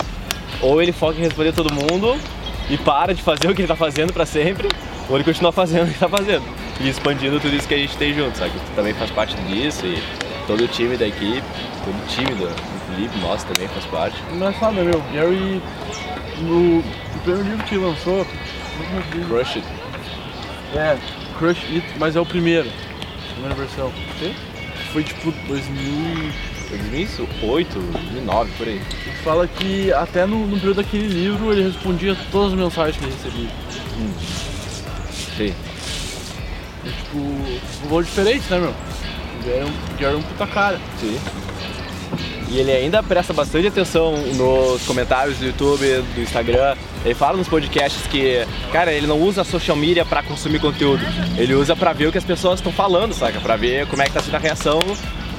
Ou 0.62 0.80
ele 0.82 0.92
foca 0.92 1.18
em 1.18 1.22
responder 1.22 1.52
todo 1.52 1.72
mundo 1.72 2.18
e 2.68 2.76
para 2.76 3.14
de 3.14 3.22
fazer 3.22 3.48
o 3.48 3.54
que 3.54 3.62
ele 3.62 3.68
tá 3.68 3.76
fazendo 3.76 4.12
pra 4.12 4.26
sempre, 4.26 4.68
ou 5.08 5.16
ele 5.16 5.24
continua 5.24 5.50
fazendo 5.52 5.88
o 5.88 5.92
que 5.92 5.98
tá 5.98 6.08
fazendo 6.08 6.44
e 6.80 6.88
expandindo 6.88 7.40
tudo 7.40 7.54
isso 7.54 7.66
que 7.66 7.74
a 7.74 7.78
gente 7.78 7.96
tem 7.96 8.14
junto, 8.14 8.36
sabe? 8.38 8.52
Tu 8.52 8.74
também 8.74 8.94
faz 8.94 9.10
parte 9.10 9.34
disso 9.42 9.86
e 9.86 10.02
todo 10.46 10.64
o 10.64 10.68
time 10.68 10.96
da 10.96 11.06
equipe, 11.06 11.42
todo 11.84 11.94
o 11.94 12.06
time 12.06 12.34
do, 12.34 12.48
Felipe, 12.90 13.18
nosso 13.18 13.46
também 13.46 13.68
faz 13.68 13.84
parte. 13.86 14.16
Engraçado, 14.32 14.74
né, 14.74 14.82
meu? 14.82 15.00
Gary, 15.12 15.62
no, 16.40 16.82
primeiro 17.22 17.48
livro 17.48 17.64
que 17.64 17.76
lançou, 17.76 18.20
é? 18.22 19.26
Crush 19.26 19.56
It. 19.56 19.68
é, 20.74 20.98
Crush 21.38 21.64
It, 21.72 21.86
mas 21.98 22.16
é 22.16 22.20
o 22.20 22.26
primeiro, 22.26 22.68
a 22.68 23.32
primeira 23.32 23.54
versão. 23.54 23.92
Sim. 24.18 24.34
Foi 24.92 25.04
tipo 25.04 25.30
2000. 25.46 26.50
2008, 26.70 27.78
2009, 27.78 28.52
por 28.56 28.68
aí. 28.68 28.80
Fala 29.24 29.46
que 29.46 29.92
até 29.92 30.24
no, 30.24 30.46
no 30.46 30.56
período 30.58 30.76
daquele 30.76 31.08
livro 31.08 31.52
ele 31.52 31.62
respondia 31.62 32.16
todas 32.32 32.52
as 32.52 32.58
mensagens 32.58 32.96
que 32.96 33.04
ele 33.04 33.12
recebia. 33.12 33.50
Sim. 35.36 35.54
E, 36.84 36.88
tipo, 36.88 37.18
um 37.18 37.88
valor 37.88 38.04
diferente, 38.04 38.44
né, 38.50 38.58
meu? 38.58 38.74
É 39.46 39.64
um, 39.64 40.04
é 40.04 40.16
um 40.16 40.22
puta 40.22 40.46
cara. 40.46 40.80
Sim. 40.98 41.18
E 42.48 42.58
ele 42.58 42.72
ainda 42.72 43.00
presta 43.02 43.32
bastante 43.32 43.68
atenção 43.68 44.16
nos 44.34 44.82
comentários 44.82 45.38
do 45.38 45.46
YouTube, 45.46 46.02
do 46.14 46.20
Instagram. 46.20 46.74
Ele 47.04 47.14
fala 47.14 47.36
nos 47.36 47.46
podcasts 47.46 48.06
que, 48.08 48.44
cara, 48.72 48.92
ele 48.92 49.06
não 49.06 49.20
usa 49.20 49.42
a 49.42 49.44
social 49.44 49.76
media 49.76 50.04
pra 50.04 50.20
consumir 50.22 50.58
conteúdo. 50.58 51.02
Ele 51.38 51.54
usa 51.54 51.76
pra 51.76 51.92
ver 51.92 52.08
o 52.08 52.12
que 52.12 52.18
as 52.18 52.24
pessoas 52.24 52.58
estão 52.58 52.72
falando, 52.72 53.14
saca? 53.14 53.40
Pra 53.40 53.56
ver 53.56 53.86
como 53.86 54.02
é 54.02 54.06
que 54.06 54.12
tá 54.12 54.20
sendo 54.20 54.34
a 54.34 54.38
reação, 54.38 54.80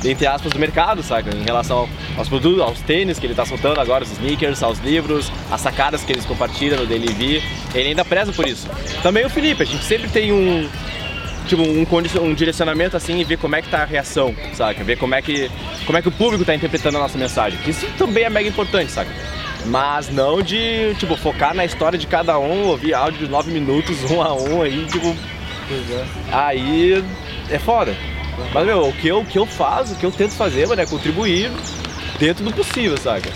entre 0.03 0.25
aspas, 0.25 0.51
do 0.51 0.59
mercado, 0.59 1.03
saca? 1.03 1.35
Em 1.35 1.43
relação 1.43 1.87
aos 2.17 2.27
produtos, 2.27 2.61
aos 2.61 2.81
tênis 2.81 3.19
que 3.19 3.25
ele 3.25 3.35
tá 3.35 3.45
soltando 3.45 3.79
agora, 3.79 4.03
os 4.03 4.11
sneakers, 4.11 4.63
aos 4.63 4.79
livros, 4.79 5.31
as 5.51 5.61
sacadas 5.61 6.03
que 6.03 6.11
eles 6.11 6.25
compartilham 6.25 6.79
no 6.79 6.85
Daily 6.85 7.13
V. 7.13 7.43
Ele 7.73 7.89
ainda 7.89 8.03
preza 8.03 8.31
por 8.31 8.47
isso. 8.47 8.67
Também 9.03 9.25
o 9.25 9.29
Felipe, 9.29 9.63
a 9.63 9.65
gente 9.65 9.83
sempre 9.83 10.09
tem 10.09 10.31
um, 10.31 10.67
tipo, 11.47 11.61
um, 11.61 11.85
um 12.23 12.33
direcionamento 12.33 12.97
assim 12.97 13.19
e 13.19 13.23
ver 13.23 13.37
como 13.37 13.55
é 13.55 13.61
que 13.61 13.69
tá 13.69 13.83
a 13.83 13.85
reação, 13.85 14.33
saca? 14.53 14.83
Ver 14.83 14.97
como 14.97 15.13
é 15.13 15.21
que, 15.21 15.49
como 15.85 15.97
é 15.97 16.01
que 16.01 16.07
o 16.07 16.11
público 16.11 16.43
tá 16.43 16.55
interpretando 16.55 16.97
a 16.97 17.01
nossa 17.01 17.17
mensagem. 17.17 17.59
Isso 17.67 17.85
também 17.97 18.23
é 18.23 18.29
mega 18.29 18.49
importante, 18.49 18.91
saca? 18.91 19.11
Mas 19.65 20.09
não 20.09 20.41
de, 20.41 20.95
tipo, 20.95 21.15
focar 21.15 21.53
na 21.53 21.63
história 21.63 21.97
de 21.97 22.07
cada 22.07 22.39
um, 22.39 22.67
ouvir 22.67 22.95
áudio 22.95 23.25
de 23.25 23.31
9 23.31 23.51
minutos, 23.51 24.09
um 24.09 24.21
a 24.21 24.33
um 24.33 24.63
aí, 24.63 24.87
tipo, 24.87 25.15
é. 25.71 26.05
aí 26.31 27.03
é 27.49 27.59
foda. 27.59 27.95
Mas, 28.53 28.65
meu, 28.65 28.87
o 28.87 28.93
que 28.93 29.07
eu, 29.07 29.19
o 29.19 29.25
que 29.25 29.37
eu 29.37 29.45
faço, 29.45 29.93
o 29.93 29.95
que 29.95 30.05
eu 30.05 30.11
tento 30.11 30.33
fazer, 30.33 30.67
mano, 30.67 30.81
é 30.81 30.85
contribuir 30.85 31.51
dentro 32.19 32.43
do 32.43 32.51
possível, 32.51 32.97
saca? 32.97 33.29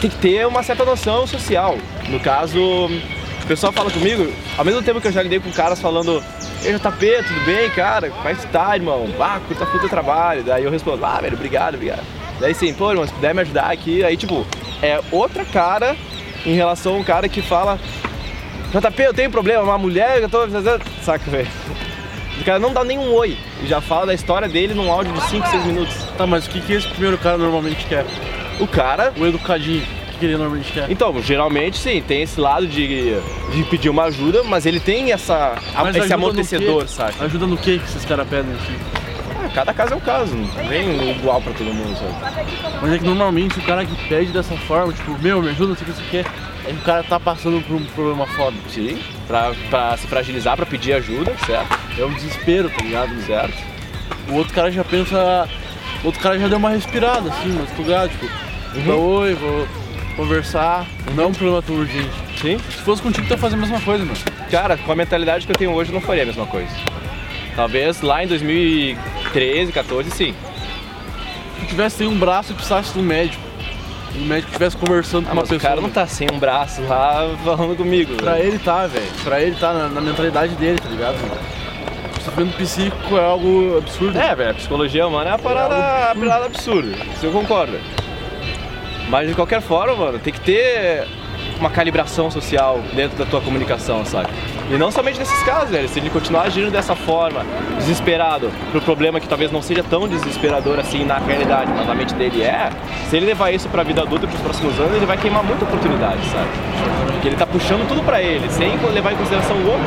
Tem 0.00 0.10
que 0.10 0.16
ter 0.16 0.46
uma 0.46 0.62
certa 0.62 0.84
noção 0.84 1.26
social. 1.26 1.78
No 2.08 2.20
caso, 2.20 2.60
o 2.60 3.46
pessoal 3.46 3.72
fala 3.72 3.90
comigo, 3.90 4.30
ao 4.56 4.64
mesmo 4.64 4.82
tempo 4.82 5.00
que 5.00 5.08
eu 5.08 5.12
já 5.12 5.22
lidei 5.22 5.40
com 5.40 5.50
caras 5.50 5.80
falando 5.80 6.22
Ei, 6.64 6.72
JP, 6.72 7.22
tudo 7.28 7.44
bem, 7.44 7.70
cara? 7.70 8.10
Como 8.10 8.28
é 8.28 8.34
que 8.34 8.46
tá, 8.48 8.74
irmão? 8.74 9.06
Ah, 9.20 9.40
curta 9.46 9.64
muito 9.66 9.80
teu 9.80 9.88
trabalho. 9.88 10.42
Daí 10.42 10.64
eu 10.64 10.70
respondo, 10.70 11.04
ah, 11.04 11.20
velho, 11.20 11.34
obrigado, 11.34 11.74
obrigado. 11.74 12.02
Daí 12.40 12.54
sim, 12.54 12.74
pô, 12.74 12.90
irmão, 12.90 13.06
se 13.06 13.12
puder 13.12 13.34
me 13.34 13.42
ajudar 13.42 13.70
aqui, 13.70 14.02
aí 14.02 14.16
tipo, 14.16 14.44
é 14.82 15.00
outra 15.12 15.44
cara 15.44 15.96
em 16.44 16.54
relação 16.54 16.96
ao 16.96 17.04
cara 17.04 17.28
que 17.28 17.40
fala 17.40 17.78
JP, 18.72 19.02
eu 19.02 19.14
tenho 19.14 19.30
problema, 19.30 19.62
uma 19.62 19.78
mulher, 19.78 20.20
eu 20.20 20.28
tô. 20.28 20.40
Saca, 21.02 21.30
velho? 21.30 21.48
O 22.46 22.48
cara 22.48 22.60
não 22.60 22.72
dá 22.72 22.84
nenhum 22.84 23.12
oi 23.12 23.36
e 23.60 23.66
já 23.66 23.80
fala 23.80 24.06
da 24.06 24.14
história 24.14 24.48
dele 24.48 24.72
num 24.72 24.88
áudio 24.88 25.12
de 25.12 25.20
5, 25.22 25.48
6 25.48 25.66
minutos. 25.66 25.96
Tá, 26.16 26.28
mas 26.28 26.46
o 26.46 26.50
que, 26.50 26.60
que 26.60 26.74
esse 26.74 26.86
primeiro 26.86 27.18
cara 27.18 27.36
normalmente 27.36 27.84
quer? 27.86 28.06
o 28.60 28.68
cara 28.68 29.12
O 29.18 29.26
educadinho, 29.26 29.82
que 30.16 30.24
ele 30.24 30.36
normalmente 30.36 30.72
quer. 30.72 30.88
Então, 30.88 31.20
geralmente 31.20 31.76
sim, 31.76 32.00
tem 32.06 32.22
esse 32.22 32.40
lado 32.40 32.64
de, 32.68 33.16
de 33.52 33.64
pedir 33.68 33.88
uma 33.88 34.04
ajuda, 34.04 34.44
mas 34.44 34.64
ele 34.64 34.78
tem 34.78 35.10
essa, 35.10 35.56
Mas 35.74 35.96
esse 35.96 36.12
amortecedor, 36.12 36.86
sabe? 36.86 37.14
Ajuda 37.18 37.48
no 37.48 37.56
que 37.56 37.80
que 37.80 37.84
esses 37.84 38.04
caras 38.04 38.28
pedem 38.28 38.52
assim? 38.52 38.95
Ah, 39.46 39.50
cada 39.54 39.72
caso 39.72 39.94
é 39.94 39.96
um 39.96 40.00
caso, 40.00 40.34
não 40.34 40.68
vem 40.68 41.10
igual 41.10 41.40
pra 41.40 41.52
todo 41.52 41.72
mundo, 41.72 41.96
sabe? 41.96 42.44
Mas 42.82 42.92
é 42.92 42.98
que 42.98 43.04
normalmente 43.04 43.58
o 43.58 43.62
cara 43.62 43.84
que 43.84 44.08
pede 44.08 44.32
dessa 44.32 44.56
forma, 44.56 44.92
tipo, 44.92 45.16
meu, 45.22 45.40
me 45.40 45.50
ajuda, 45.50 45.68
não 45.68 45.76
sei 45.76 45.86
o 45.86 45.90
que 45.92 45.96
você 45.96 46.10
quer, 46.10 46.26
é 46.66 46.72
que 46.72 46.78
o 46.78 46.82
cara 46.82 47.04
tá 47.04 47.20
passando 47.20 47.64
por 47.64 47.76
um 47.76 47.84
problema 47.84 48.26
foda. 48.26 48.56
Sim, 48.68 48.98
pra, 49.28 49.52
pra 49.70 49.96
se 49.96 50.06
fragilizar, 50.08 50.56
pra 50.56 50.66
pedir 50.66 50.94
ajuda, 50.94 51.32
certo? 51.46 51.78
É 51.96 52.04
um 52.04 52.12
desespero, 52.12 52.68
tá 52.68 52.82
ligado? 52.82 53.14
Certo? 53.24 53.56
O 54.28 54.34
outro 54.34 54.52
cara 54.52 54.70
já 54.70 54.82
pensa. 54.82 55.48
O 56.02 56.06
outro 56.06 56.20
cara 56.20 56.38
já 56.38 56.48
deu 56.48 56.58
uma 56.58 56.70
respirada, 56.70 57.30
assim, 57.30 57.56
mas 57.58 57.70
tu 57.70 57.82
ligado, 57.82 58.10
tipo, 58.10 58.26
dá 58.84 58.94
oi, 58.94 59.34
vou 59.34 59.68
conversar. 60.16 60.86
Não 61.14 61.24
é 61.24 61.26
um 61.26 61.32
problema 61.32 61.62
tão 61.62 61.76
urgente. 61.76 62.10
Sim. 62.40 62.58
Se 62.58 62.82
fosse 62.82 63.00
contigo, 63.00 63.26
tu 63.26 63.30
ia 63.30 63.38
fazer 63.38 63.54
a 63.54 63.58
mesma 63.58 63.80
coisa, 63.80 64.04
mano. 64.04 64.18
Cara, 64.50 64.76
com 64.76 64.90
a 64.90 64.96
mentalidade 64.96 65.46
que 65.46 65.52
eu 65.52 65.56
tenho 65.56 65.72
hoje, 65.72 65.90
eu 65.90 65.94
não 65.94 66.00
faria 66.00 66.24
a 66.24 66.26
mesma 66.26 66.46
coisa. 66.46 66.70
Talvez 67.54 68.02
lá 68.02 68.22
em 68.22 68.26
2013, 69.36 69.72
14, 69.72 70.10
sim. 70.10 70.34
Se 71.60 71.66
tivesse 71.66 71.96
sem 71.98 72.06
um 72.06 72.18
braço 72.18 72.52
e 72.52 72.54
precisasse 72.54 72.92
de 72.92 72.98
um 72.98 73.02
médico. 73.02 73.42
O 74.14 74.20
médico 74.20 74.48
estivesse 74.48 74.76
conversando 74.76 75.24
com 75.24 75.30
Ah, 75.30 75.32
uma 75.34 75.42
mas 75.42 75.50
o 75.50 75.54
pessoa. 75.54 75.68
cara 75.70 75.80
não 75.80 75.90
tá 75.90 76.06
sem 76.06 76.28
um 76.32 76.38
braço 76.38 76.80
lá 76.82 77.28
falando 77.44 77.76
comigo. 77.76 78.14
Pra 78.16 78.32
velho. 78.34 78.48
ele 78.48 78.58
tá, 78.58 78.86
velho. 78.86 79.06
Pra 79.22 79.42
ele 79.42 79.56
tá 79.56 79.72
na, 79.74 79.88
na 79.88 80.00
mentalidade 80.00 80.54
dele, 80.54 80.78
tá 80.78 80.88
ligado? 80.88 81.16
O 82.18 82.20
sofrimento 82.24 82.56
psíquico 82.56 83.16
é 83.16 83.24
algo 83.24 83.76
absurdo. 83.78 84.18
É, 84.18 84.34
velho, 84.34 84.50
a 84.50 84.54
psicologia 84.54 85.06
humana 85.06 85.30
é 85.30 85.32
uma 85.32 85.38
parada, 85.38 85.74
algo 86.08 86.20
uma 86.20 86.26
parada 86.28 86.46
absurda. 86.46 86.96
Isso 87.14 87.26
eu 87.26 87.32
concordo. 87.32 87.78
Mas 89.10 89.28
de 89.28 89.34
qualquer 89.34 89.60
forma, 89.60 89.94
mano, 89.94 90.18
tem 90.18 90.32
que 90.32 90.40
ter 90.40 91.06
uma 91.60 91.68
calibração 91.70 92.30
social 92.30 92.80
dentro 92.94 93.16
da 93.18 93.26
tua 93.26 93.40
comunicação, 93.42 94.04
sabe? 94.04 94.28
E 94.68 94.76
não 94.76 94.90
somente 94.90 95.18
nesses 95.18 95.42
casos, 95.44 95.70
velho. 95.70 95.88
Se 95.88 95.98
ele 95.98 96.10
continuar 96.10 96.42
agindo 96.42 96.70
dessa 96.70 96.96
forma, 96.96 97.44
desesperado, 97.78 98.50
pro 98.72 98.80
problema 98.80 99.20
que 99.20 99.28
talvez 99.28 99.52
não 99.52 99.62
seja 99.62 99.82
tão 99.82 100.08
desesperador 100.08 100.78
assim 100.78 101.04
na 101.04 101.18
realidade, 101.18 101.70
mas 101.74 101.86
na 101.86 101.94
mente 101.94 102.14
dele 102.14 102.42
é, 102.42 102.70
se 103.08 103.16
ele 103.16 103.26
levar 103.26 103.52
isso 103.52 103.68
pra 103.68 103.82
vida 103.82 104.02
adulta 104.02 104.26
pros 104.26 104.40
próximos 104.40 104.78
anos, 104.80 104.96
ele 104.96 105.06
vai 105.06 105.16
queimar 105.16 105.44
muita 105.44 105.64
oportunidade, 105.64 106.24
sabe? 106.26 106.48
Porque 107.12 107.28
ele 107.28 107.36
tá 107.36 107.46
puxando 107.46 107.86
tudo 107.86 108.02
pra 108.02 108.20
ele, 108.20 108.48
sem 108.50 108.76
levar 108.92 109.12
em 109.12 109.16
consideração 109.16 109.56
o 109.56 109.66
outro. 109.66 109.86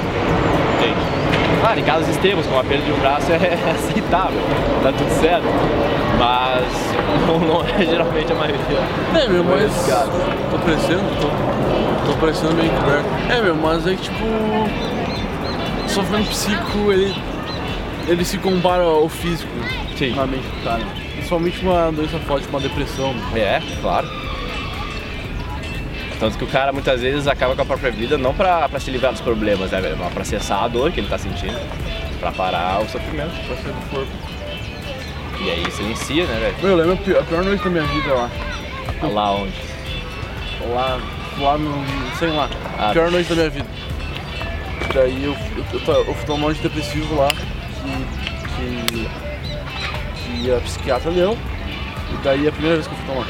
Entende? 0.78 1.20
Claro, 1.60 1.80
em 1.80 1.84
casos 1.84 2.08
extremos, 2.08 2.46
como 2.46 2.60
a 2.60 2.64
perda 2.64 2.86
de 2.86 2.92
um 2.94 3.00
braço, 3.00 3.32
é 3.34 3.58
aceitável, 3.72 4.40
tá 4.82 4.94
tudo 4.94 5.10
certo. 5.20 5.44
Mas 6.18 6.94
não, 7.28 7.40
não 7.40 7.62
é 7.64 7.86
geralmente 7.86 8.32
a 8.32 8.36
maioria. 8.36 8.60
É, 9.14 9.28
meu, 9.28 9.44
mas. 9.44 9.88
Tô 10.52 10.58
parecendo? 10.58 11.04
Tô, 11.22 11.89
tô 12.06 12.14
parecendo 12.20 12.54
meio 12.54 12.72
encoberto. 12.72 13.08
É, 13.30 13.42
meu, 13.42 13.56
mas 13.56 13.86
é 13.88 13.96
que 13.96 14.04
tipo. 14.04 14.26
O 15.86 15.90
sofrimento 15.90 16.30
psíquico, 16.30 16.92
ele. 16.92 17.16
Ele 18.08 18.26
se 18.26 18.38
compara 18.38 18.84
ao 18.84 19.08
físico 19.08 19.52
Sim. 19.98 20.16
na 20.16 20.26
mente 20.26 20.44
do 20.44 20.64
cara. 20.64 20.84
Principalmente 21.14 21.62
uma 21.62 21.92
doença 21.92 22.18
forte, 22.20 22.48
uma 22.48 22.60
depressão. 22.60 23.14
É, 23.36 23.62
claro. 23.82 24.10
Tanto 26.20 26.38
que 26.38 26.44
o 26.44 26.48
cara 26.48 26.74
muitas 26.74 27.02
vezes 27.02 27.28
acaba 27.28 27.56
com 27.56 27.62
a 27.62 27.66
própria 27.66 27.92
vida 27.92 28.18
não 28.18 28.34
pra, 28.34 28.68
pra 28.68 28.80
se 28.80 28.92
livrar 28.92 29.12
dos 29.12 29.22
problemas, 29.22 29.72
né, 29.72 29.80
velho? 29.80 29.96
Mas 29.98 30.14
pra 30.14 30.26
cessar 30.26 30.64
a 30.64 30.68
dor 30.68 30.92
que 30.92 31.00
ele 31.00 31.08
tá 31.08 31.18
sentindo. 31.18 31.58
Pra 32.20 32.32
parar 32.32 32.82
o 32.82 32.90
sofrimento. 32.90 33.32
Pra 33.48 33.56
sair 33.56 33.74
do 33.74 33.90
corpo. 33.90 34.12
E 35.40 35.50
aí 35.50 35.72
silencia, 35.72 36.26
né, 36.26 36.40
velho? 36.40 36.56
Meu, 36.62 36.72
eu 36.72 36.78
lembro 36.78 37.20
a 37.20 37.24
pior 37.24 37.44
noite 37.44 37.64
da 37.64 37.70
minha 37.70 37.84
vida 37.84 38.14
lá. 38.14 38.30
Lá 39.02 39.32
onde? 39.32 39.54
Lá, 40.74 41.00
lá 41.40 41.58
no. 41.58 41.84
sei 42.18 42.30
lá. 42.30 42.50
Ah. 42.78 42.92
Pior 42.92 43.12
noite 43.12 43.30
da 43.30 43.36
minha 43.36 43.50
vida. 43.50 43.68
Daí 44.94 45.24
eu, 45.24 45.34
eu, 45.34 45.94
eu, 45.94 46.06
eu 46.06 46.14
fui 46.14 46.26
tomar 46.26 46.48
um 46.48 46.50
antidepressivo 46.50 47.16
lá 47.16 47.30
que, 47.30 49.08
que, 50.26 50.44
que 50.44 50.52
a 50.52 50.60
psiquiatra 50.62 51.12
deu. 51.12 51.38
E 52.12 52.24
daí 52.24 52.46
é 52.46 52.50
a 52.50 52.52
primeira 52.52 52.78
vez 52.78 52.88
que 52.88 52.94
eu 52.94 52.98
fui 52.98 53.08
tomar. 53.08 53.28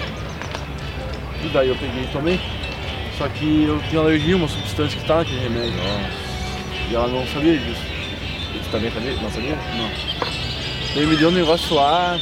E 1.44 1.50
daí 1.50 1.68
eu 1.70 1.76
peguei 1.76 2.04
e 2.04 2.08
tomei. 2.08 2.40
Só 3.18 3.28
que 3.28 3.66
eu 3.66 3.82
tinha 3.90 4.02
alergia 4.02 4.36
a 4.36 4.38
uma 4.38 4.48
substância 4.48 5.00
que 5.00 5.06
tá 5.06 5.18
naquele 5.18 5.42
remédio. 5.42 5.74
E 6.90 6.96
ela 6.96 7.08
não 7.08 7.28
sabia 7.28 7.58
disso. 7.58 7.82
Tu 8.64 8.72
também 8.72 8.92
sabia? 8.92 9.14
Não 9.14 9.30
sabia? 9.30 9.56
Não. 9.76 9.90
Daí 10.96 11.06
me 11.06 11.16
deu 11.16 11.30
um 11.30 11.34
negócio 11.34 11.76
lá. 11.76 12.18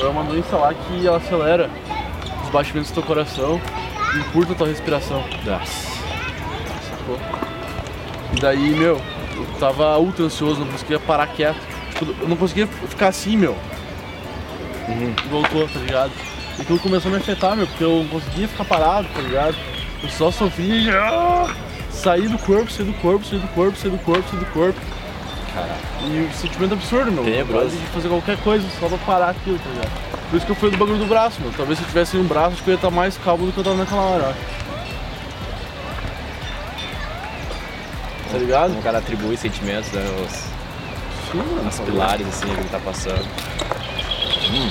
É 0.00 0.04
uma 0.04 0.24
doença 0.24 0.56
lá 0.56 0.74
que 0.74 1.06
ela 1.06 1.18
acelera 1.18 1.70
os 2.42 2.50
batimentos 2.50 2.90
do 2.90 2.94
teu 2.94 3.02
coração 3.04 3.60
encurta 4.18 4.52
a 4.52 4.56
tua 4.56 4.68
respiração. 4.68 5.24
Nossa. 5.44 6.00
Sacou? 6.90 7.18
E 8.36 8.40
daí, 8.40 8.70
meu, 8.70 9.00
eu 9.36 9.46
tava 9.58 9.98
ultra 9.98 10.24
ansioso, 10.24 10.60
não 10.60 10.68
conseguia 10.68 10.98
parar 10.98 11.26
quieto. 11.28 11.60
Tipo, 11.98 12.14
eu 12.20 12.28
não 12.28 12.36
conseguia 12.36 12.66
ficar 12.66 13.08
assim, 13.08 13.36
meu. 13.36 13.56
Uhum. 14.88 15.14
Voltou, 15.30 15.68
tá 15.68 15.78
ligado? 15.78 16.12
E 16.58 16.62
aquilo 16.62 16.78
começou 16.78 17.10
a 17.10 17.14
me 17.14 17.20
afetar, 17.20 17.56
meu, 17.56 17.66
porque 17.66 17.84
eu 17.84 18.02
não 18.02 18.08
conseguia 18.08 18.48
ficar 18.48 18.64
parado, 18.64 19.08
tá 19.14 19.20
ligado? 19.20 19.56
Eu 20.02 20.08
só 20.08 20.30
sofria 20.30 20.74
e 20.74 20.90
ah, 20.90 21.54
sair 21.90 22.28
do 22.28 22.38
corpo, 22.38 22.70
sair 22.70 22.86
do 22.86 22.94
corpo, 22.94 23.24
sair 23.24 23.38
do 23.38 23.48
corpo, 23.48 23.78
sair 23.78 23.90
do 23.90 23.98
corpo, 23.98 24.30
sair 24.30 24.40
do 24.40 24.46
corpo. 24.46 24.80
E 26.04 26.20
o 26.20 26.32
sentimento 26.34 26.74
absurdo, 26.74 27.12
meu. 27.12 27.24
Tenebroso. 27.24 27.76
De 27.76 27.86
fazer 27.86 28.08
qualquer 28.08 28.36
coisa 28.38 28.66
só 28.80 28.88
pra 28.88 28.98
parar 28.98 29.30
aquilo, 29.30 29.58
tá 29.58 29.68
ligado? 29.70 30.12
Por 30.30 30.36
isso 30.36 30.46
que 30.46 30.52
eu 30.52 30.56
fui 30.56 30.70
do 30.70 30.76
bagulho 30.78 30.98
do 30.98 31.06
braço, 31.06 31.40
meu. 31.40 31.52
Talvez 31.52 31.78
se 31.78 31.84
eu 31.84 31.88
tivesse 31.88 32.16
um 32.16 32.24
braço, 32.24 32.54
acho 32.54 32.62
que 32.62 32.70
eu 32.70 32.72
ia 32.72 32.76
estar 32.76 32.90
mais 32.90 33.18
calmo 33.18 33.46
do 33.46 33.52
que 33.52 33.58
eu 33.58 33.64
tava 33.64 33.76
naquela 33.76 34.02
hora, 34.02 34.28
acho. 34.30 34.62
Tá 38.32 38.38
ligado? 38.38 38.68
Como 38.68 38.80
o 38.80 38.82
cara 38.82 38.98
atribui 38.98 39.36
sentimentos, 39.36 39.92
né? 39.92 40.02
Os, 40.24 40.32
Sim, 41.32 41.70
tá 41.78 41.84
pilares 41.84 42.26
assim 42.26 42.46
que 42.46 42.60
ele 42.60 42.68
tá 42.70 42.78
passando. 42.78 43.24
Hum. 44.50 44.70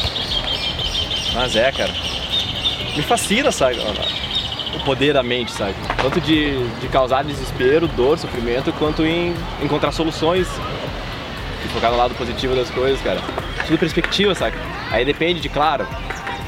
Mas 1.34 1.56
é, 1.56 1.72
cara. 1.72 1.92
Me 2.96 3.04
fascina, 3.04 3.52
sabe? 3.52 3.78
O 4.75 4.80
poder 4.84 5.13
da 5.13 5.22
mente, 5.22 5.51
sabe? 5.51 5.75
Tanto 6.01 6.20
de, 6.22 6.63
de 6.80 6.88
causar 6.88 7.24
desespero, 7.24 7.88
dor, 7.88 8.18
sofrimento, 8.18 8.72
quanto 8.74 9.06
em 9.06 9.34
encontrar 9.62 9.92
soluções 9.92 10.48
e 11.63 11.68
focar 11.70 11.92
no 11.92 11.98
lado 11.98 12.16
positivo 12.16 12.56
das 12.56 12.70
coisas, 12.70 13.00
cara. 13.01 13.20
Tudo 13.68 13.78
perspectiva, 13.78 14.34
saca? 14.34 14.58
Aí 14.90 15.04
depende 15.06 15.40
de, 15.40 15.50
claro, 15.50 15.86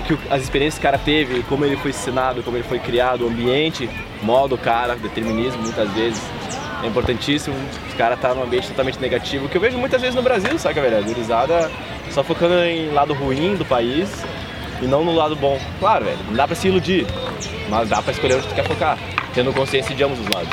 que 0.08 0.14
o- 0.14 0.20
as 0.30 0.42
experiências 0.42 0.80
que 0.80 0.86
o 0.86 0.90
cara 0.90 0.98
teve, 0.98 1.44
como 1.44 1.64
ele 1.66 1.76
foi 1.78 1.92
ensinado, 1.92 2.42
como 2.44 2.58
ele 2.58 2.64
foi 2.64 2.80
criado, 2.80 3.26
o 3.26 3.28
ambiente, 3.28 3.90
modo 4.22 4.58
cara, 4.58 4.96
determinismo 4.96 5.62
muitas 5.62 5.90
vezes. 5.92 6.22
É 6.82 6.88
importantíssimo 6.88 7.56
os 7.88 7.94
caras 7.94 8.18
estar 8.18 8.34
num 8.34 8.44
ambiente 8.44 8.68
totalmente 8.68 9.00
negativo, 9.00 9.48
que 9.48 9.56
eu 9.58 9.62
vejo 9.62 9.78
muitas 9.78 10.02
vezes 10.02 10.16
no 10.16 10.22
Brasil, 10.22 10.58
saca, 10.58 10.82
velho? 10.82 10.98
A 10.98 11.02
gurizada 11.02 11.70
só 12.10 12.24
focando 12.24 12.56
em 12.64 12.90
lado 12.92 13.14
ruim 13.14 13.56
do 13.56 13.64
país 13.66 14.10
e 14.82 14.86
não 14.86 15.04
no 15.06 15.14
lado 15.14 15.36
bom. 15.36 15.58
Claro, 15.80 16.04
velho, 16.06 16.18
não 16.28 16.34
dá 16.36 16.46
pra 16.48 16.56
se 16.56 16.68
iludir, 16.68 17.06
mas 17.70 17.90
dá 17.90 18.02
pra 18.02 18.12
escolher 18.12 18.36
onde 18.36 18.48
tu 18.48 18.56
quer 18.56 18.66
focar, 18.66 18.98
tendo 19.34 19.54
consciência 19.54 19.96
de 19.96 20.04
ambos 20.04 20.20
os 20.20 20.28
lados? 20.30 20.50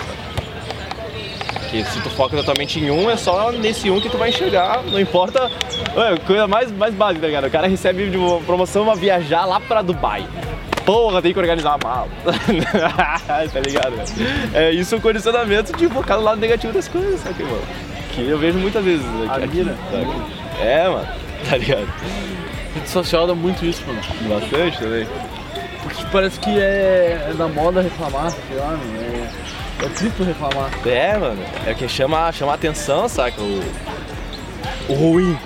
Que 1.70 1.84
se 1.84 2.00
tu 2.00 2.10
foca 2.10 2.36
totalmente 2.36 2.80
em 2.80 2.90
um, 2.90 3.08
é 3.08 3.16
só 3.16 3.52
nesse 3.52 3.88
um 3.90 4.00
que 4.00 4.08
tu 4.08 4.18
vai 4.18 4.30
enxergar, 4.30 4.82
não 4.82 4.98
importa. 4.98 5.48
Ué, 5.96 6.16
coisa 6.26 6.48
mais, 6.48 6.70
mais 6.72 6.92
básica, 6.92 7.20
tá 7.20 7.26
ligado? 7.28 7.46
O 7.46 7.50
cara 7.50 7.68
recebe 7.68 8.10
de 8.10 8.16
uma 8.16 8.40
promoção 8.40 8.82
uma 8.82 8.96
viajar 8.96 9.44
lá 9.44 9.60
pra 9.60 9.80
Dubai. 9.80 10.26
Porra, 10.84 11.22
tem 11.22 11.32
que 11.32 11.38
organizar 11.38 11.76
uma 11.76 11.88
mala. 11.88 12.08
tá 13.52 13.60
ligado? 13.60 13.94
É 14.52 14.72
isso 14.72 14.94
é 14.94 14.98
um 14.98 15.00
condicionamento 15.00 15.76
de 15.76 15.88
focar 15.88 16.18
no 16.18 16.24
lado 16.24 16.40
negativo 16.40 16.72
das 16.72 16.88
coisas, 16.88 17.20
sabe, 17.20 17.44
mano? 17.44 17.62
Que 18.12 18.28
eu 18.28 18.38
vejo 18.38 18.58
muitas 18.58 18.84
vezes 18.84 19.06
aqui. 19.06 19.42
A 19.42 19.44
aqui, 19.44 19.56
mira. 19.58 19.78
É, 20.60 20.88
mano, 20.88 21.08
tá 21.48 21.56
ligado? 21.56 21.86
Rede 22.74 22.88
social 22.88 23.26
dá 23.26 23.34
muito 23.34 23.64
isso, 23.64 23.82
mano. 23.86 24.00
Bastante 24.28 24.78
também. 24.78 25.06
Parece 26.12 26.40
que 26.40 26.58
é, 26.58 27.28
é 27.30 27.34
da 27.34 27.46
moda 27.46 27.80
reclamar, 27.80 28.30
sei 28.30 28.56
lá, 28.56 28.68
mano. 28.68 28.82
É, 29.00 29.84
é 29.84 29.88
triplo 29.90 30.26
reclamar. 30.26 30.70
É, 30.84 31.16
mano, 31.16 31.42
é 31.64 31.72
o 31.72 31.74
que 31.74 31.88
chama, 31.88 32.32
chama 32.32 32.52
a 32.52 32.54
atenção, 32.56 33.08
saca? 33.08 33.40
O, 33.40 33.62
o 34.88 34.94
ruim. 34.94 35.38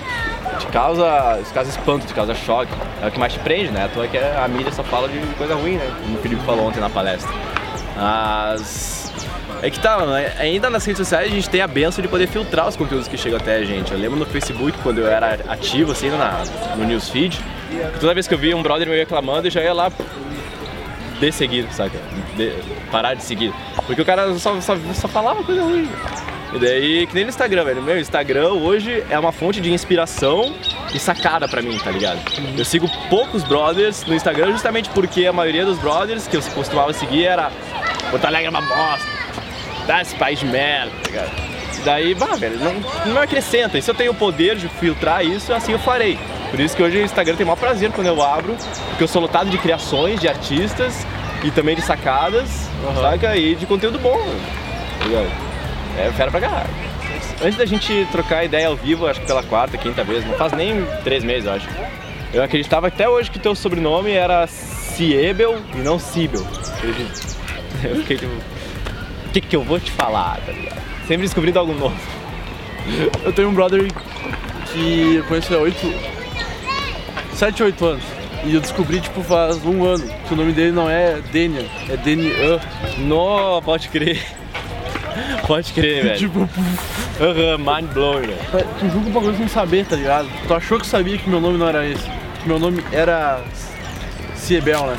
Te 0.58 0.66
causa, 0.66 1.38
isso 1.42 1.52
causa 1.52 1.70
espanto, 1.70 2.06
te 2.06 2.14
causa 2.14 2.34
choque. 2.34 2.72
É 3.02 3.08
o 3.08 3.10
que 3.10 3.18
mais 3.18 3.32
te 3.32 3.38
prende, 3.40 3.70
né? 3.70 3.84
À 3.84 3.88
toa 3.88 4.06
que 4.08 4.16
a 4.16 4.46
mídia 4.48 4.72
só 4.72 4.82
fala 4.82 5.08
de 5.08 5.18
coisa 5.36 5.54
ruim, 5.54 5.76
né? 5.76 5.90
Como 6.00 6.16
o 6.16 6.22
Felipe 6.22 6.42
falou 6.44 6.66
ontem 6.66 6.80
na 6.80 6.88
palestra. 6.88 7.30
Mas. 7.96 9.12
É 9.62 9.70
que 9.70 9.80
tá, 9.80 9.98
mano, 9.98 10.12
ainda 10.38 10.68
nas 10.68 10.84
redes 10.84 10.98
sociais 10.98 11.30
a 11.30 11.34
gente 11.34 11.48
tem 11.48 11.62
a 11.62 11.66
benção 11.66 12.02
de 12.02 12.08
poder 12.08 12.26
filtrar 12.26 12.68
os 12.68 12.76
conteúdos 12.76 13.08
que 13.08 13.16
chegam 13.16 13.38
até 13.38 13.56
a 13.56 13.64
gente. 13.64 13.92
Eu 13.92 13.98
lembro 13.98 14.18
no 14.18 14.26
Facebook, 14.26 14.76
quando 14.82 14.98
eu 14.98 15.06
era 15.06 15.38
ativo, 15.48 15.92
assim, 15.92 16.10
na, 16.10 16.42
no 16.76 16.84
newsfeed, 16.84 17.40
toda 17.98 18.12
vez 18.12 18.28
que 18.28 18.34
eu 18.34 18.38
via 18.38 18.54
um 18.54 18.62
brother 18.62 18.86
meu 18.86 18.96
reclamando, 18.96 19.46
eu 19.46 19.50
já 19.50 19.62
ia 19.62 19.72
lá 19.72 19.90
de 21.30 21.36
seguir, 21.36 21.66
saca? 21.72 21.98
De- 22.36 22.52
parar 22.90 23.14
de 23.14 23.22
seguir. 23.22 23.52
Porque 23.86 24.00
o 24.02 24.04
cara 24.04 24.32
só, 24.38 24.60
só, 24.60 24.76
só 24.94 25.08
falava 25.08 25.42
coisa 25.42 25.62
ruim. 25.62 25.88
E 26.52 26.58
daí, 26.58 27.06
que 27.06 27.14
nem 27.14 27.24
no 27.24 27.30
Instagram, 27.30 27.64
velho. 27.64 27.82
Meu 27.82 27.98
Instagram 27.98 28.50
hoje 28.50 29.02
é 29.10 29.18
uma 29.18 29.32
fonte 29.32 29.60
de 29.60 29.72
inspiração 29.72 30.54
e 30.94 30.98
sacada 30.98 31.48
pra 31.48 31.60
mim, 31.60 31.76
tá 31.78 31.90
ligado? 31.90 32.20
Eu 32.56 32.64
sigo 32.64 32.88
poucos 33.10 33.42
brothers 33.42 34.04
no 34.06 34.14
Instagram 34.14 34.52
justamente 34.52 34.88
porque 34.90 35.26
a 35.26 35.32
maioria 35.32 35.64
dos 35.64 35.78
brothers 35.78 36.28
que 36.28 36.36
eu 36.36 36.42
costumava 36.54 36.92
seguir 36.92 37.24
era 37.24 37.50
Porto 38.10 38.24
Alegre 38.24 38.46
é 38.46 38.50
uma 38.50 38.60
bosta, 38.60 39.06
dá 39.86 40.00
esse 40.00 40.14
país 40.14 40.38
de 40.38 40.46
merda, 40.46 40.92
tá 41.02 41.08
ligado? 41.10 41.54
Daí, 41.84 42.14
bah, 42.14 42.36
velho, 42.36 42.58
não, 42.60 43.12
não 43.14 43.20
acrescenta. 43.20 43.76
E 43.76 43.82
se 43.82 43.90
eu 43.90 43.94
tenho 43.94 44.12
o 44.12 44.14
poder 44.14 44.56
de 44.56 44.68
filtrar 44.68 45.24
isso, 45.26 45.52
assim 45.52 45.72
eu 45.72 45.78
farei. 45.80 46.16
Por 46.54 46.60
isso 46.60 46.76
que 46.76 46.82
hoje 46.84 46.98
o 46.98 47.02
Instagram 47.02 47.34
tem 47.34 47.42
o 47.42 47.48
maior 47.48 47.58
prazer 47.58 47.90
quando 47.90 48.06
eu 48.06 48.22
abro, 48.22 48.54
porque 48.90 49.02
eu 49.02 49.08
sou 49.08 49.20
lotado 49.20 49.50
de 49.50 49.58
criações, 49.58 50.20
de 50.20 50.28
artistas 50.28 51.04
e 51.42 51.50
também 51.50 51.74
de 51.74 51.82
sacadas, 51.82 52.68
Aham. 52.86 53.02
saca? 53.02 53.36
E 53.36 53.56
de 53.56 53.66
conteúdo 53.66 53.98
bom, 53.98 54.24
ligado? 55.04 55.26
É 55.98 56.12
fera 56.12 56.30
pra 56.30 56.40
caralho. 56.40 56.70
Antes 57.42 57.58
da 57.58 57.66
gente 57.66 58.06
trocar 58.12 58.44
ideia 58.44 58.68
ao 58.68 58.76
vivo, 58.76 59.04
acho 59.08 59.18
que 59.20 59.26
pela 59.26 59.42
quarta, 59.42 59.76
quinta 59.76 60.04
vez, 60.04 60.24
não 60.24 60.34
faz 60.34 60.52
nem 60.52 60.86
três 61.02 61.24
meses, 61.24 61.46
eu 61.46 61.54
acho. 61.54 61.68
Eu 62.32 62.40
acreditava 62.40 62.86
até 62.86 63.08
hoje 63.08 63.32
que 63.32 63.40
teu 63.40 63.56
sobrenome 63.56 64.12
era 64.12 64.46
Ciebel 64.46 65.58
e 65.74 65.78
não. 65.78 65.98
Acredito. 65.98 67.34
Eu 67.82 67.96
fiquei 67.96 68.16
tipo, 68.16 68.32
o 68.32 69.30
que 69.32 69.40
que 69.40 69.56
eu 69.56 69.64
vou 69.64 69.80
te 69.80 69.90
falar, 69.90 70.38
tá 70.46 70.52
ligado? 70.52 70.80
Sempre 71.08 71.24
descobrindo 71.24 71.58
algo 71.58 71.74
novo. 71.74 71.96
Eu 73.24 73.32
tenho 73.32 73.48
um 73.48 73.52
brother 73.52 73.92
que 74.72 75.16
eu 75.16 75.24
conheço 75.24 75.52
há 75.54 75.58
8, 75.58 76.13
7, 77.34 77.62
8 77.62 77.84
anos. 77.84 78.04
E 78.44 78.54
eu 78.54 78.60
descobri, 78.60 79.00
tipo, 79.00 79.22
faz 79.22 79.64
um 79.64 79.84
ano 79.84 80.04
que 80.26 80.34
o 80.34 80.36
nome 80.36 80.52
dele 80.52 80.72
não 80.72 80.88
é 80.88 81.20
Denian, 81.32 81.64
é 81.88 81.96
Denian. 81.96 82.60
No, 82.98 83.62
pode 83.62 83.88
crer. 83.88 84.22
Pode 85.46 85.72
crer, 85.72 86.02
velho. 86.02 86.18
Tipo, 86.18 86.48
Aham, 87.20 87.58
mind 87.58 87.92
blowing, 87.92 88.26
velho. 88.26 88.66
tu 88.80 88.90
julga 88.90 89.08
um 89.08 89.12
bagulho 89.12 89.36
sem 89.36 89.46
saber, 89.46 89.86
tá 89.86 89.94
ligado? 89.94 90.28
Tu 90.46 90.54
achou 90.54 90.80
que 90.80 90.86
sabia 90.86 91.16
que 91.16 91.28
meu 91.30 91.40
nome 91.40 91.56
não 91.56 91.68
era 91.68 91.86
esse. 91.86 92.02
Que 92.42 92.48
meu 92.48 92.58
nome 92.58 92.82
era 92.90 93.40
Ciebel, 94.34 94.86
né? 94.86 94.98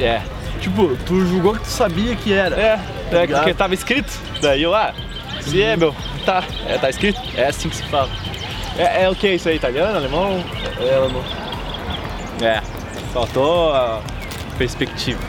É. 0.00 0.22
Tipo, 0.60 0.96
tu 1.04 1.26
julgou 1.26 1.54
que 1.54 1.60
tu 1.60 1.68
sabia 1.68 2.16
que 2.16 2.32
era. 2.32 2.56
É, 2.56 2.80
é 3.10 3.20
ligado? 3.20 3.40
porque 3.40 3.54
tava 3.54 3.74
escrito. 3.74 4.12
Daí 4.40 4.62
eu, 4.62 4.74
ah, 4.74 4.94
Ciebel, 5.42 5.94
tá, 6.24 6.42
é, 6.66 6.78
tá 6.78 6.88
escrito. 6.88 7.20
É 7.36 7.46
assim 7.48 7.68
que 7.68 7.76
se 7.76 7.82
fala. 7.84 8.10
É, 8.78 9.04
é 9.04 9.10
o 9.10 9.14
que 9.14 9.28
isso 9.28 9.48
aí, 9.48 9.56
italiano, 9.56 9.96
alemão? 9.96 10.42
É, 10.80 10.88
ela 10.88 11.08
não. 11.08 11.39
É, 12.40 12.60
faltou 13.12 13.72
a 13.72 14.00
perspectiva. 14.56 15.20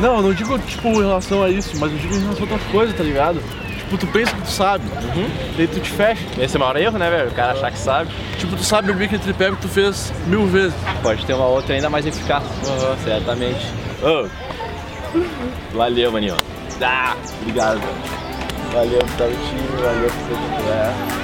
Não, 0.00 0.16
eu 0.16 0.22
não 0.22 0.32
digo, 0.32 0.58
tipo, 0.60 0.88
em 0.88 1.06
relação 1.06 1.42
a 1.42 1.50
isso, 1.50 1.76
mas 1.78 1.92
eu 1.92 1.98
digo 1.98 2.14
em 2.14 2.20
relação 2.20 2.46
a 2.46 2.50
outras 2.50 2.70
coisas, 2.70 2.96
tá 2.96 3.02
ligado? 3.02 3.42
Tipo, 3.78 3.98
tu 3.98 4.06
pensa 4.06 4.32
que 4.34 4.42
tu 4.42 4.50
sabe, 4.50 4.84
daí 5.56 5.66
tu 5.66 5.80
te 5.80 5.90
fecha. 5.90 6.22
Esse 6.38 6.56
é 6.56 6.58
o 6.58 6.60
maior 6.60 6.76
erro, 6.76 6.98
né, 6.98 7.10
velho? 7.10 7.28
O 7.28 7.34
cara 7.34 7.52
achar 7.52 7.70
que 7.70 7.78
sabe. 7.78 8.10
Tipo, 8.38 8.56
tu 8.56 8.62
sabe 8.62 8.90
abrir 8.90 9.06
aquele 9.06 9.22
tripé 9.22 9.50
que 9.50 9.56
tu 9.56 9.68
fez 9.68 10.12
mil 10.26 10.46
vezes. 10.46 10.74
Pode 11.02 11.24
ter 11.26 11.34
uma 11.34 11.46
outra 11.46 11.74
ainda 11.74 11.90
mais 11.90 12.06
eficaz. 12.06 12.44
Certamente. 13.04 13.66
Ô. 14.02 14.28
Valeu, 15.74 16.12
maninho. 16.12 16.36
Ah, 16.80 17.16
obrigado, 17.40 17.80
velho. 17.80 18.20
Valeu 18.72 18.98
no 19.00 19.48
time, 19.48 19.82
valeu 19.82 20.10
por 20.10 20.64
ser. 20.64 21.19